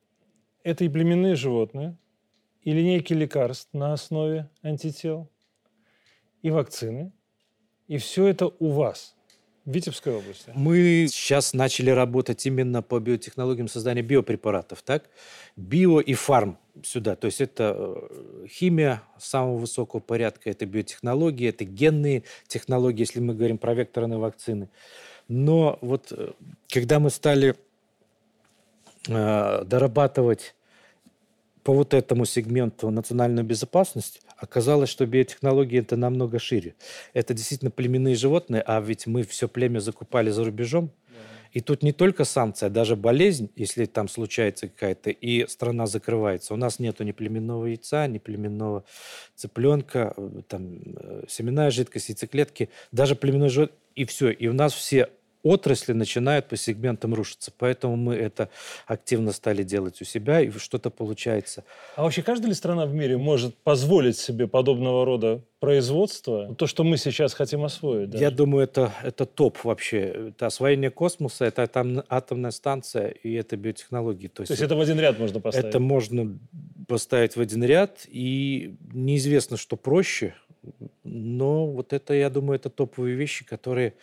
[0.63, 1.97] это и племенные животные,
[2.63, 5.31] и линейки лекарств на основе антител,
[6.43, 7.13] и вакцины,
[7.89, 9.17] и все это у вас–
[9.65, 10.53] в Витебской области?
[10.55, 15.09] Мы сейчас начали работать именно по биотехнологиям создания биопрепаратов, так?
[15.57, 17.17] Био и фарм сюда.
[17.17, 23.35] То есть это э, химия самого высокого порядка, это биотехнологии, это генные технологии, если мы
[23.35, 24.71] говорим про векторные вакцины.
[25.29, 26.33] Но вот э,
[26.69, 27.55] когда мы стали
[29.09, 30.55] э, дорабатывать
[31.63, 36.75] по вот этому сегменту национальную безопасность, оказалось, что биотехнологии это намного шире.
[37.13, 40.91] Это действительно племенные животные, а ведь мы все племя закупали за рубежом.
[41.53, 46.55] И тут не только санкция, а даже болезнь, если там случается какая-то, и страна закрывается.
[46.55, 48.85] У нас нету ни племенного яйца, ни племенного
[49.35, 54.31] цыпленка, э, там, э, семенная жидкость, яйцеклетки, даже племенной живот, и все.
[54.31, 55.09] И у нас все
[55.43, 57.53] отрасли начинают по сегментам рушиться.
[57.57, 58.49] Поэтому мы это
[58.87, 61.65] активно стали делать у себя, и что-то получается.
[61.97, 66.85] А вообще каждая ли страна в мире может позволить себе подобного рода производство, то, что
[66.85, 68.11] мы сейчас хотим освоить?
[68.11, 68.25] Даже?
[68.25, 70.31] Я думаю, это, это топ вообще.
[70.31, 74.29] Это освоение космоса, это там атомная станция и это биотехнологии.
[74.29, 75.69] То есть, то есть это в один ряд можно поставить?
[75.69, 76.39] Это можно
[76.89, 80.35] поставить в один ряд, и неизвестно, что проще,
[81.05, 83.95] но вот это, я думаю, это топовые вещи, которые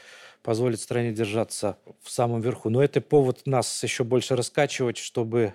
[0.44, 2.70] позволит стране держаться в самом верху.
[2.70, 5.54] Но это повод нас еще больше раскачивать, чтобы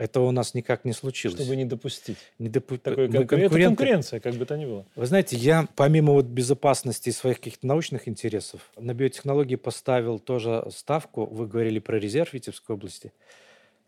[0.00, 1.36] этого у нас никак не случилось.
[1.36, 2.16] Чтобы не допустить.
[2.38, 2.78] Не допу...
[2.78, 3.26] Такой конкурен...
[3.26, 3.56] конкуренты...
[3.56, 4.86] Это конкуренция, как бы то ни было.
[4.96, 10.66] Вы знаете, я помимо вот безопасности и своих каких-то научных интересов на биотехнологии поставил тоже
[10.70, 11.26] ставку.
[11.26, 13.12] Вы говорили про резерв Витебской области.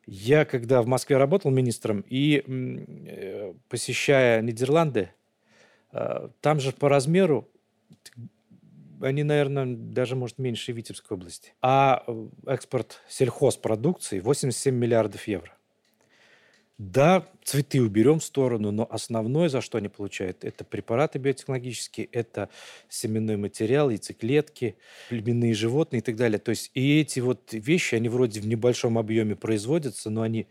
[0.05, 5.13] Я когда в Москве работал министром и э, посещая Нидерланды,
[5.93, 7.49] э, там же по размеру
[9.03, 11.55] они, наверное, даже, может, меньше Витебской области.
[11.61, 15.53] А э, экспорт сельхозпродукции 87 миллиардов евро.
[16.79, 22.49] Да, цветы уберем в сторону, но основное, за что они получают, это препараты биотехнологические, это
[22.89, 24.77] семенной материал, яйцеклетки,
[25.09, 26.39] племенные животные и так далее.
[26.39, 30.49] То есть и эти вот вещи, они вроде в небольшом объеме производятся, но они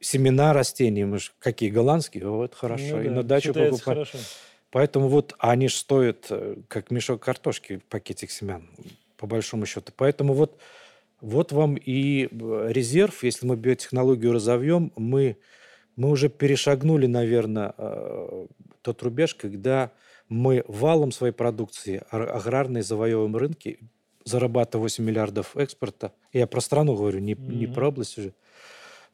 [0.00, 3.80] семена растений, мы же какие голландские, вот хорошо, ну, да, и на дачу покупаем.
[3.80, 4.18] Хорошо.
[4.70, 8.68] Поэтому вот они же стоят э, как мешок картошки, пакетик семян,
[9.16, 9.92] по большому счету.
[9.96, 10.58] Поэтому вот,
[11.20, 15.38] вот вам и э, резерв, если мы биотехнологию разовьем, мы,
[15.94, 18.46] мы уже перешагнули, наверное, э,
[18.82, 19.92] тот рубеж, когда
[20.28, 23.78] мы валом своей продукции аграрной завоевываем рынки,
[24.24, 26.12] зарабатывая 8 миллиардов экспорта.
[26.32, 27.54] Я про страну говорю, не, mm-hmm.
[27.54, 28.34] не про область уже.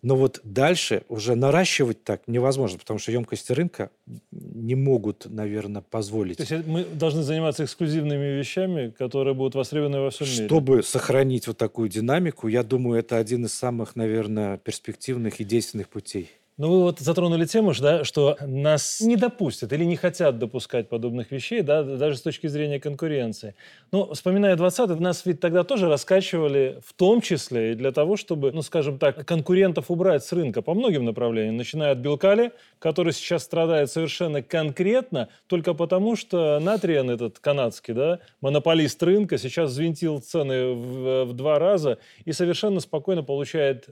[0.03, 3.91] Но вот дальше уже наращивать так невозможно, потому что емкости рынка
[4.33, 6.39] не могут, наверное, позволить.
[6.39, 10.47] То есть мы должны заниматься эксклюзивными вещами, которые будут востребованы во всем мире.
[10.47, 15.89] Чтобы сохранить вот такую динамику, я думаю, это один из самых, наверное, перспективных и действенных
[15.89, 16.31] путей.
[16.59, 21.31] Ну, вы вот затронули тему, да, что нас не допустят или не хотят допускать подобных
[21.31, 23.55] вещей, да, даже с точки зрения конкуренции.
[23.91, 28.53] Но, вспоминая 20 нас ведь тогда тоже раскачивали, в том числе и для того, чтобы,
[28.53, 33.45] ну, скажем так, конкурентов убрать с рынка по многим направлениям, начиная от Белкали, который сейчас
[33.45, 40.75] страдает совершенно конкретно, только потому, что Натриен, этот канадский, да, монополист рынка, сейчас взвинтил цены
[40.75, 41.97] в, в два раза
[42.27, 43.89] и совершенно спокойно получает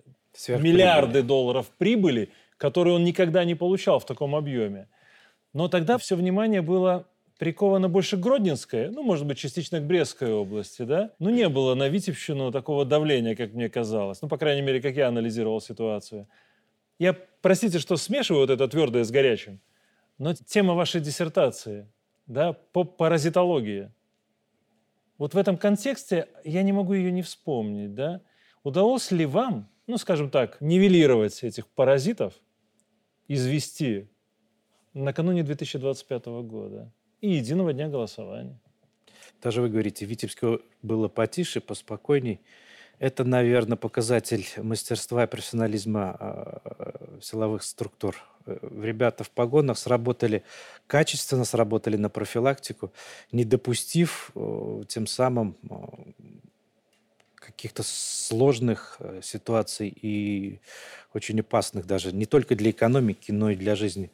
[0.48, 2.30] миллиарды долларов прибыли,
[2.61, 4.86] который он никогда не получал в таком объеме.
[5.54, 7.06] Но тогда все внимание было
[7.38, 11.11] приковано больше к Гродненской, ну, может быть, частично к Брестской области, да?
[11.18, 14.20] Но не было на Витебщину такого давления, как мне казалось.
[14.20, 16.28] Ну, по крайней мере, как я анализировал ситуацию.
[16.98, 19.58] Я, простите, что смешиваю вот это твердое с горячим,
[20.18, 21.90] но тема вашей диссертации,
[22.26, 23.90] да, по паразитологии.
[25.16, 28.20] Вот в этом контексте я не могу ее не вспомнить, да?
[28.64, 32.34] Удалось ли вам, ну, скажем так, нивелировать этих паразитов–
[33.31, 34.09] извести
[34.93, 38.59] накануне 2025 года и единого дня голосования.
[39.41, 42.41] Даже вы говорите, Витебске было потише, поспокойней.
[42.99, 48.16] Это, наверное, показатель мастерства и профессионализма э, силовых структур.
[48.47, 50.43] Э, ребята в погонах сработали
[50.89, 52.93] качественно, сработали на профилактику,
[53.31, 55.57] не допустив э, тем самым
[57.61, 60.61] каких-то сложных э, ситуаций и
[61.12, 64.11] очень опасных даже не только для экономики, но и для жизни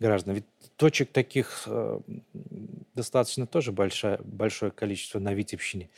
[0.00, 0.36] граждан.
[0.36, 2.00] Ведь точек таких э,
[2.94, 5.90] достаточно тоже большое, большое количество на Витебщине.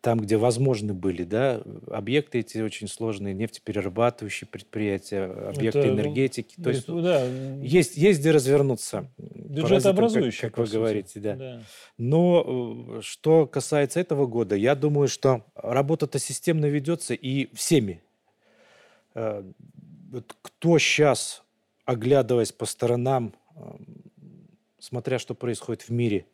[0.00, 6.54] Там, где возможны были, да, объекты эти очень сложные, нефтеперерабатывающие предприятия, объекты Это, энергетики.
[6.62, 9.10] То есть, да, есть, есть где развернуться.
[9.18, 10.50] Бюджетообразующие.
[10.50, 11.34] Как, как вы говорите, да.
[11.34, 11.62] да.
[11.96, 18.00] Но э, что касается этого года, я думаю, что работа-то системно ведется и всеми.
[19.14, 19.42] Э,
[20.42, 21.42] кто сейчас,
[21.84, 23.34] оглядываясь по сторонам,
[24.78, 26.26] смотря что происходит в мире,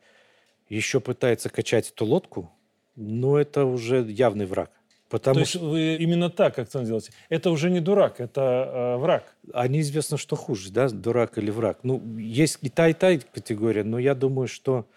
[0.69, 2.51] еще пытается качать эту лодку,
[2.95, 4.71] ну, это уже явный враг.
[5.09, 5.69] Потому То есть что...
[5.69, 7.11] вы именно так акцент делаете.
[7.29, 9.35] Это уже не дурак, это э, враг.
[9.53, 11.79] А неизвестно, что хуже, да, дурак или враг.
[11.83, 14.87] Ну, есть и та, и та категория, но я думаю, что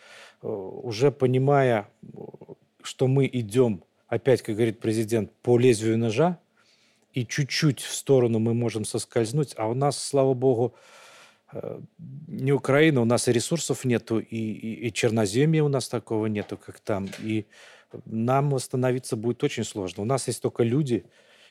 [0.43, 1.89] э, уже понимая,
[2.83, 6.39] что мы идем, опять, как говорит президент, по лезвию ножа,
[7.13, 10.75] и чуть-чуть в сторону мы можем соскользнуть, а у нас, слава богу,
[11.53, 11.81] Э,
[12.27, 16.59] не Украина, у нас и ресурсов нету, и, и, и черноземья у нас такого нету,
[16.59, 17.09] как там.
[17.21, 17.47] И
[18.05, 20.03] нам восстановиться будет очень сложно.
[20.03, 21.05] У нас есть только люди,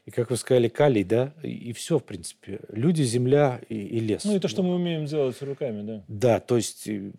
[0.05, 2.61] и, как вы сказали, калий, да, и, все, в принципе.
[2.69, 4.23] Люди, земля и, и лес.
[4.23, 6.03] Ну, и то, что мы умеем делать руками, да.
[6.07, 7.11] Да, то есть, э,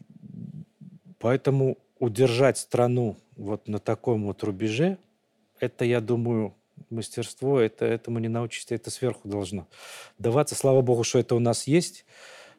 [1.18, 4.98] поэтому удержать страну вот на таком вот рубеже,
[5.60, 6.54] это, я думаю,
[6.88, 9.68] мастерство, это, этому не научишься, это сверху должно
[10.18, 10.54] даваться.
[10.54, 12.06] Слава богу, что это у нас есть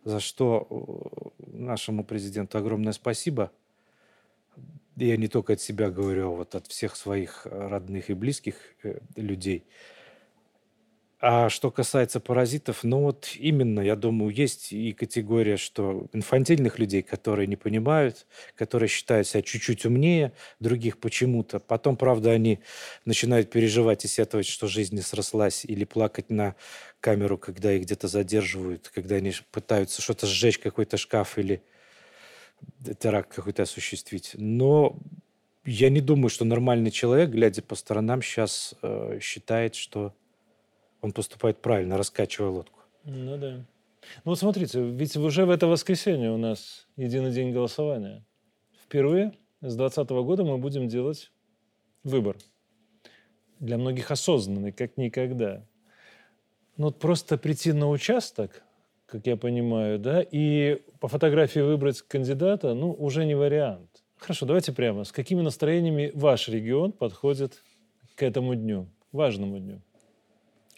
[0.03, 3.51] за что э, нашему президенту огромное спасибо.
[4.99, 8.99] Я не только от себя говорю, а вот от всех своих родных и близких э,
[9.15, 9.65] людей–
[11.21, 17.01] а что касается паразитов, ну вот именно, я думаю, есть и категория, что инфантильных людей,
[17.01, 18.25] которые не понимают,
[18.55, 20.31] которые считают себя чуть-чуть умнее
[20.61, 21.59] других почему-то.
[21.59, 22.59] Потом, правда, они
[23.03, 26.55] начинают переживать и сетовать, что жизнь не срослась, или плакать на
[27.01, 31.61] камеру, когда их где-то задерживают, когда они пытаются что-то сжечь, какой-то шкаф или
[32.99, 34.31] теракт какой-то осуществить.
[34.35, 34.97] Но
[35.65, 40.13] я не думаю, что нормальный человек, глядя по сторонам, сейчас э, считает, что
[41.01, 42.79] он поступает правильно, раскачивая лодку.
[43.03, 43.65] Ну да.
[44.23, 48.25] Ну вот смотрите, ведь уже в это воскресенье у нас единый день голосования.
[48.83, 51.31] Впервые с 2020 года мы будем делать
[52.03, 52.37] выбор.
[53.59, 55.65] Для многих осознанный, как никогда.
[56.77, 58.63] Ну вот просто прийти на участок,
[59.11, 64.03] как я понимаю, да, и по фотографии выбрать кандидата, ну, уже не вариант.
[64.17, 65.03] Хорошо, давайте прямо.
[65.03, 67.63] С какими настроениями ваш регион подходит
[68.15, 69.81] к этому дню, важному дню?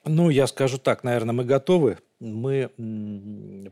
[0.06, 1.98] Ну, я скажу так, наверное, мы готовы.
[2.20, 2.70] Мы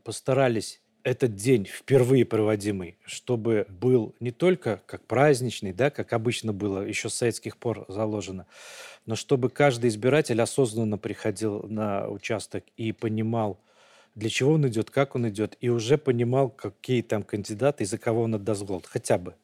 [0.03, 6.81] постарались этот день, впервые проводимый, чтобы был не только как праздничный, да, как обычно было,
[6.81, 8.47] еще с советских пор заложено,
[9.05, 13.59] но чтобы каждый избиратель осознанно приходил на участок и понимал,
[14.19, 17.97] для чего он идет, как он идет, и уже понимал, какие там кандидаты и за
[17.97, 19.35] кого он отдаст голод, хотя бы.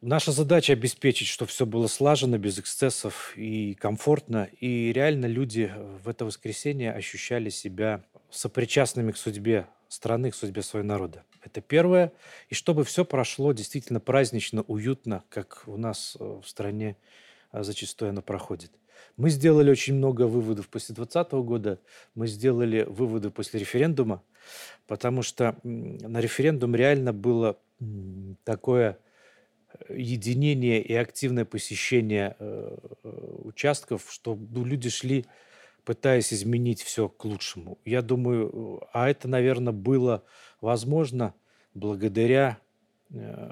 [0.00, 4.48] Наша задача обеспечить, чтобы все было слажено, без эксцессов и комфортно.
[4.58, 5.70] И реально люди
[6.02, 11.24] в это воскресенье ощущали себя сопричастными к судьбе страны, к судьбе своего народа.
[11.42, 12.12] Это первое.
[12.48, 16.96] И чтобы все прошло действительно празднично, уютно, как у нас э, в стране
[17.52, 18.70] э, зачастую оно проходит.
[19.20, 21.78] Мы сделали очень много выводов после 2020 года.
[22.14, 24.22] Мы сделали выводы после референдума,
[24.86, 27.58] потому что на референдум реально было
[28.44, 28.98] такое
[29.90, 35.26] единение и активное посещение э, э, участков, что ну, люди шли,
[35.84, 37.76] пытаясь изменить все к лучшему.
[37.84, 40.24] Я думаю, а это, наверное, было
[40.62, 41.34] возможно
[41.74, 42.56] благодаря
[43.10, 43.50] э,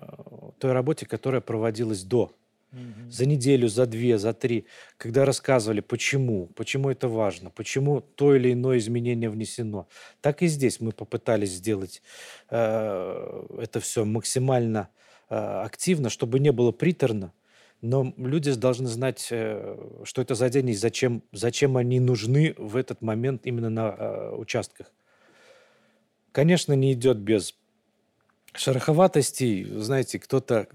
[0.59, 2.33] той работе, которая проводилась до.
[2.73, 3.11] Угу.
[3.11, 4.67] За неделю, за две, за три,
[4.99, 9.89] когда рассказывали, почему, почему это важно, почему то или иное изменение внесено.
[10.21, 12.03] Так и здесь мы попытались сделать
[12.51, 14.91] э, это все максимально
[15.31, 17.33] Э, активно, чтобы не было приторно.
[17.81, 22.77] Но люди должны знать, э, что это за день и зачем, зачем они нужны в
[22.77, 24.91] этот момент именно на э, участках.
[26.33, 27.55] Конечно, не идет без
[28.55, 29.65] шероховатостей.
[29.65, 30.69] Знаете, кто-то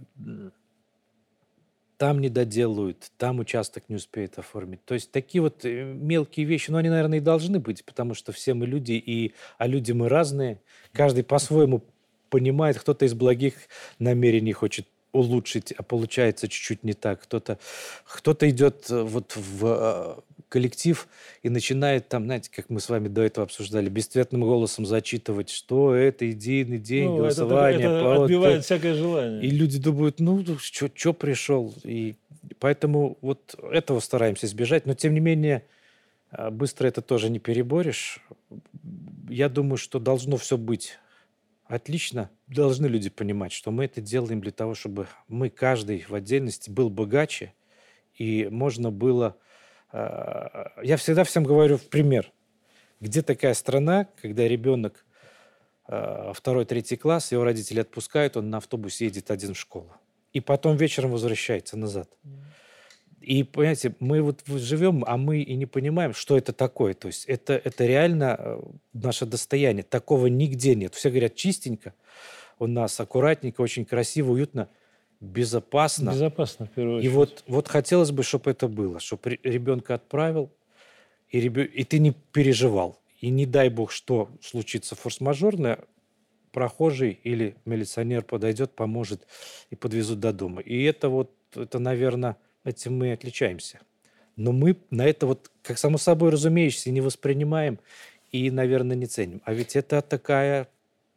[1.97, 4.83] там не доделают, там участок не успеет оформить.
[4.85, 8.53] То есть такие вот мелкие вещи, но они, наверное, и должны быть, потому что все
[8.53, 10.61] мы люди, и, а люди мы разные.
[10.91, 11.83] Каждый по-своему
[12.29, 13.53] понимает, кто-то из благих
[13.99, 17.23] намерений хочет улучшить, а получается чуть-чуть не так.
[17.23, 17.57] Кто-то
[18.05, 20.15] кто идет э, вот в э,
[20.49, 21.07] коллектив
[21.41, 25.95] и начинает там, знаете, как мы с вами до этого обсуждали, бесцветным голосом зачитывать, что
[25.95, 27.85] это единый день ну, голосования.
[27.85, 29.41] Это, это отбивает всякое желание.
[29.41, 31.73] И люди думают, ну, что пришел?
[31.83, 32.15] И
[32.59, 34.85] Поэтому вот этого стараемся избежать.
[34.85, 35.63] Но, тем не менее,
[36.31, 38.19] а, быстро это тоже не переборешь.
[39.29, 40.97] Я думаю, что должно все быть
[41.73, 42.29] отлично.
[42.47, 46.89] Должны люди понимать, что мы это делаем для того, чтобы мы, каждый в отдельности, был
[46.89, 47.53] богаче,
[48.15, 49.35] и можно было...
[49.91, 52.31] А, я всегда всем говорю в пример.
[52.99, 55.05] Где такая страна, когда ребенок
[55.85, 59.91] а, второй, третий класс, его родители отпускают, он на автобусе едет один в школу.
[60.31, 62.09] И потом вечером возвращается назад.
[63.23, 66.93] И, понимаете, мы вот живем, а мы и не понимаем, что это такое.
[66.93, 68.61] То есть это, это реально э,
[68.93, 69.83] наше достояние.
[69.83, 70.93] Такого нигде нет.
[70.93, 71.93] Все говорят чистенько
[72.59, 74.69] у нас, аккуратненько, очень красиво, уютно,
[75.21, 76.11] безопасно.
[76.11, 77.11] Безопасно, в первую очередь.
[77.11, 80.51] И вот, вот хотелось бы, чтобы это было, чтобы ребенка отправил,
[81.29, 81.65] и, ребен...
[81.65, 82.99] и ты не переживал.
[83.19, 85.79] И не дай бог, что случится форс-мажорное,
[86.51, 89.25] прохожий или милиционер подойдет, поможет
[89.69, 90.61] и подвезут до дома.
[90.61, 93.79] И это вот, это, наверное, этим мы отличаемся.
[94.35, 97.79] Но мы на это вот, как само собой разумеющееся, не воспринимаем
[98.31, 99.41] и, наверное, не ценим.
[99.45, 100.67] А ведь это такая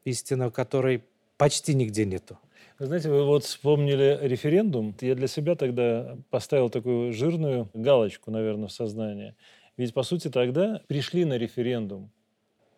[0.04, 1.02] истина, которой
[1.38, 2.38] почти нигде нету.
[2.78, 4.94] Знаете, вы вот вспомнили референдум.
[5.00, 9.34] Я для себя тогда поставил такую жирную галочку, наверное, в сознании.
[9.78, 12.10] Ведь, по сути, тогда пришли на референдум.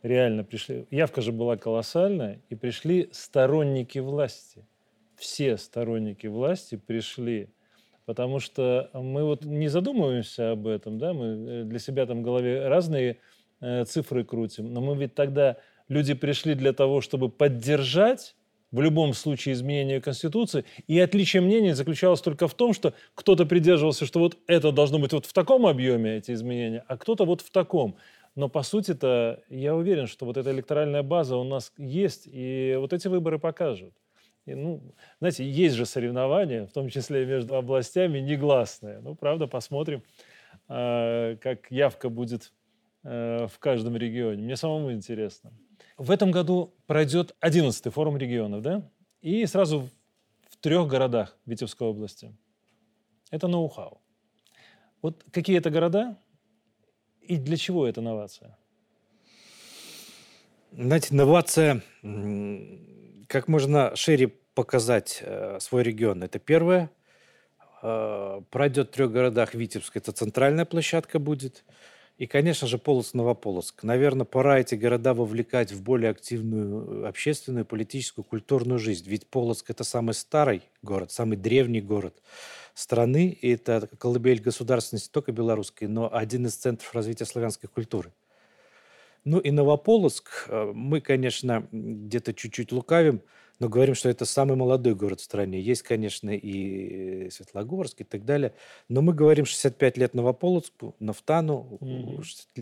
[0.05, 0.87] Реально пришли.
[0.93, 4.65] Явка же была колоссальная, и пришли сторонники власти.
[5.17, 7.49] Все сторонники власти пришли
[8.09, 12.23] потому что мы вот не задумываемся об этом, да, мы э, для себя там в
[12.23, 13.19] голове разные
[13.61, 18.35] э, цифры крутим, но мы ведь тогда, люди пришли для того, чтобы поддержать
[18.73, 24.07] в любом случае изменение Конституции, и отличие мнений заключалось только в том, что кто-то придерживался,
[24.07, 27.51] что вот это должно быть вот в таком объеме, эти изменения, а кто-то вот в
[27.51, 27.99] таком.
[28.37, 32.95] Но по сути-то я уверен, что вот эта электоральная база у нас есть, и вот
[32.95, 33.93] эти выборы покажут.
[34.49, 34.81] И, ну,
[35.21, 39.01] знаете, есть же соревнования, в том числе между областями, негласные.
[39.01, 40.03] Ну, правда, посмотрим,
[40.69, 42.53] э, как явка будет
[43.05, 44.43] э, в каждом регионе.
[44.43, 45.53] Мне самому интересно.
[45.99, 48.91] В этом году пройдет 11-й форум регионов, да?
[49.21, 49.91] И сразу
[50.49, 52.35] в трех городах Витебской области.
[53.31, 54.01] Это ноу-хау.
[55.03, 56.17] Вот какие это города
[57.21, 58.57] и для чего эта новация?
[60.73, 61.83] Знаете, новация
[63.29, 66.25] как можно шире показать э, свой регион.
[66.25, 66.91] Это первое.
[67.83, 71.65] Э, пройдет в трех городах Витебск, это центральная площадка будет.
[72.17, 73.85] И, конечно же, Полоцк-Новополоцк.
[73.85, 79.09] Наверное, пора эти города вовлекать в более активную общественную, политическую, культурную жизнь.
[79.09, 82.21] Ведь Полоцк– это самый старый город, самый древний город
[82.75, 83.29] страны.
[83.29, 88.13] И это колыбель государственности, только белорусской, но один из центров развития славянской культуры.
[89.29, 93.21] Ну и Новополоцк, э, мы, конечно, где-то чуть-чуть лукавим,
[93.59, 95.61] но говорим, что это самый молодой город в стране.
[95.61, 98.55] Есть, конечно, и Светлогорск и так далее.
[98.89, 101.79] Но мы говорим 65 лет Новополоцку, Нафтану,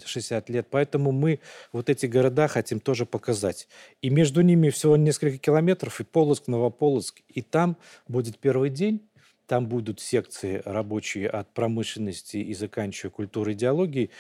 [0.05, 0.67] 60 лет.
[0.69, 1.39] Поэтому мы
[1.71, 3.69] вот эти города хотим тоже показать.
[4.03, 7.21] И между ними всего несколько километров, и Полоцк, Новополоцк.
[7.29, 7.77] И там
[8.09, 9.09] будет первый день,
[9.47, 14.11] там будут секции рабочие от промышленности и заканчивая культурой идеологией.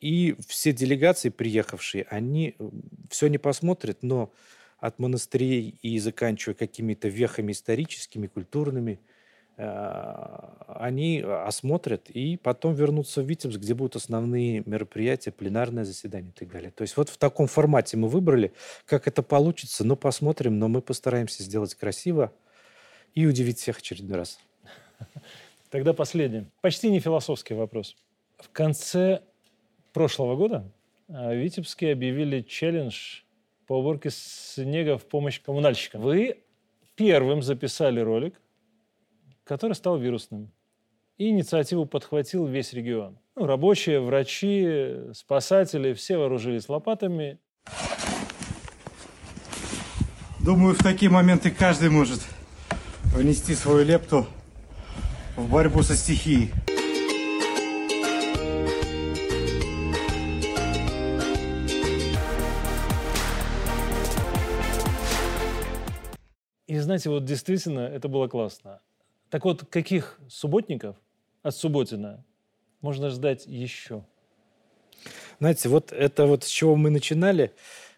[0.00, 2.56] И все делегации, приехавшие, они
[3.08, 4.32] все не посмотрят, но
[4.78, 9.00] от монастырей и заканчивая какими-то вехами историческими, культурными,
[9.56, 16.34] а, они осмотрят и потом вернутся в Витебск, где будут основные мероприятия, пленарное заседание и
[16.38, 16.70] так далее.
[16.70, 18.52] То есть вот в таком формате мы выбрали.
[18.84, 22.32] Как это получится, ну посмотрим, но мы постараемся сделать красиво
[23.14, 24.38] и удивить всех очередной раз.
[25.74, 26.46] Тогда последний.
[26.60, 27.96] Почти не философский вопрос.
[28.38, 29.22] В конце
[29.92, 30.70] прошлого года
[31.08, 33.22] а, в Витебске объявили челлендж
[33.66, 36.02] по уборке снега в помощь коммунальщикам.
[36.02, 36.44] Вы
[36.94, 38.40] первым записали ролик,
[39.42, 40.52] который стал вирусным.
[41.18, 43.18] И инициативу подхватил весь регион.
[43.34, 47.40] Ну, рабочие, врачи, спасатели, все вооружились лопатами.
[50.38, 52.20] Думаю, в такие моменты каждый может
[53.12, 54.28] внести свою лепту
[55.36, 56.52] в борьбу со стихией.
[66.66, 68.80] И знаете, вот действительно это было классно.
[69.30, 70.96] Так вот, каких субботников
[71.42, 72.24] от Субботина
[72.80, 74.04] можно ждать еще?
[75.40, 77.52] Знаете, вот это вот с чего мы начинали,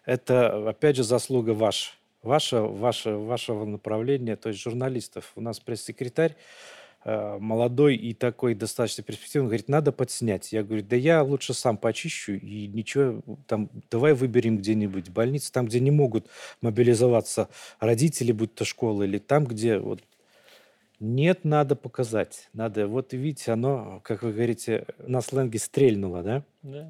[0.05, 1.91] это опять же заслуга ваша,
[2.23, 5.31] ваша, ваша, вашего направления, то есть журналистов.
[5.35, 6.35] У нас пресс-секретарь
[7.07, 10.51] молодой и такой достаточно перспективный, говорит, надо подснять.
[10.51, 15.67] Я говорю, да я лучше сам почищу и ничего, там, давай выберем где-нибудь больницу, там,
[15.67, 16.27] где не могут
[16.61, 17.47] мобилизоваться
[17.79, 20.01] родители, будь то школа, или там, где вот...
[20.99, 22.49] Нет, надо показать.
[22.53, 26.43] Надо, вот видите, оно, как вы говорите, на сленге стрельнуло, да?
[26.63, 26.89] Да.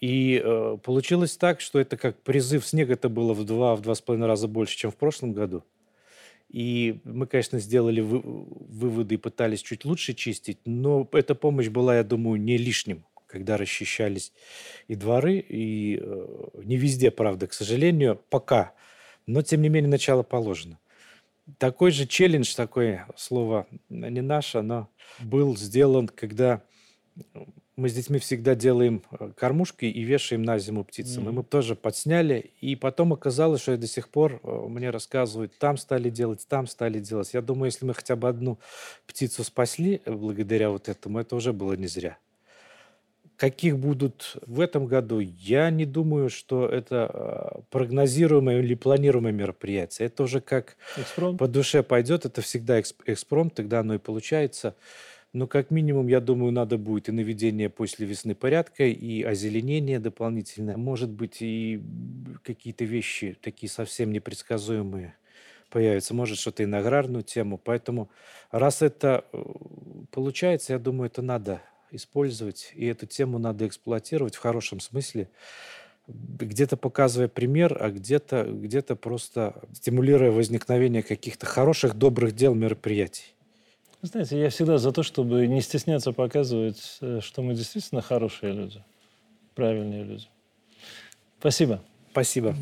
[0.00, 3.94] И э, получилось так, что это как призыв снега это было в два, в два
[3.94, 5.62] с половиной раза больше, чем в прошлом году.
[6.48, 11.96] И мы, конечно, сделали вы, выводы и пытались чуть лучше чистить, но эта помощь была,
[11.96, 14.32] я думаю, не лишним, когда расчищались
[14.86, 18.72] и дворы, и э, не везде, правда, к сожалению, пока.
[19.26, 20.78] Но, тем не менее, начало положено.
[21.58, 24.88] Такой же челлендж, такое слово не наше, но
[25.20, 26.62] был сделан, когда
[27.78, 31.24] мы с детьми всегда делаем э, кормушки и вешаем на зиму птицам.
[31.24, 31.30] Mm-hmm.
[31.30, 32.50] И мы тоже подсняли.
[32.60, 36.66] И потом оказалось, что я до сих пор э, мне рассказывают, там стали делать, там
[36.66, 37.32] стали делать.
[37.34, 38.58] Я думаю, если мы хотя бы одну
[39.06, 42.18] птицу спасли э, благодаря вот этому, это уже было не зря.
[43.36, 50.06] Каких будут в этом году, я не думаю, что это прогнозируемое или планируемое мероприятие.
[50.06, 51.38] Это уже как экспромт.
[51.38, 54.74] по душе пойдет, это всегда экспромт, тогда оно и получается.
[55.38, 60.76] Но как минимум, я думаю, надо будет и наведение после весны порядка, и озеленение дополнительное.
[60.76, 61.80] Может быть, и
[62.42, 65.14] какие-то вещи такие совсем непредсказуемые
[65.70, 66.12] появятся.
[66.12, 67.56] Может, что-то и на аграрную тему.
[67.56, 68.10] Поэтому,
[68.50, 69.44] раз это э,
[70.10, 71.62] получается, я думаю, это надо
[71.92, 75.28] использовать, и эту тему надо эксплуатировать в хорошем смысле,
[76.08, 83.37] где-то показывая пример, а где-то где просто стимулируя возникновение каких-то хороших, добрых дел, мероприятий.
[84.00, 88.84] Знаете, я всегда за то, чтобы не стесняться показывать, э, что мы действительно хорошие люди,
[89.54, 90.26] правильные люди.
[91.40, 91.82] Спасибо.
[92.12, 92.54] Спасибо.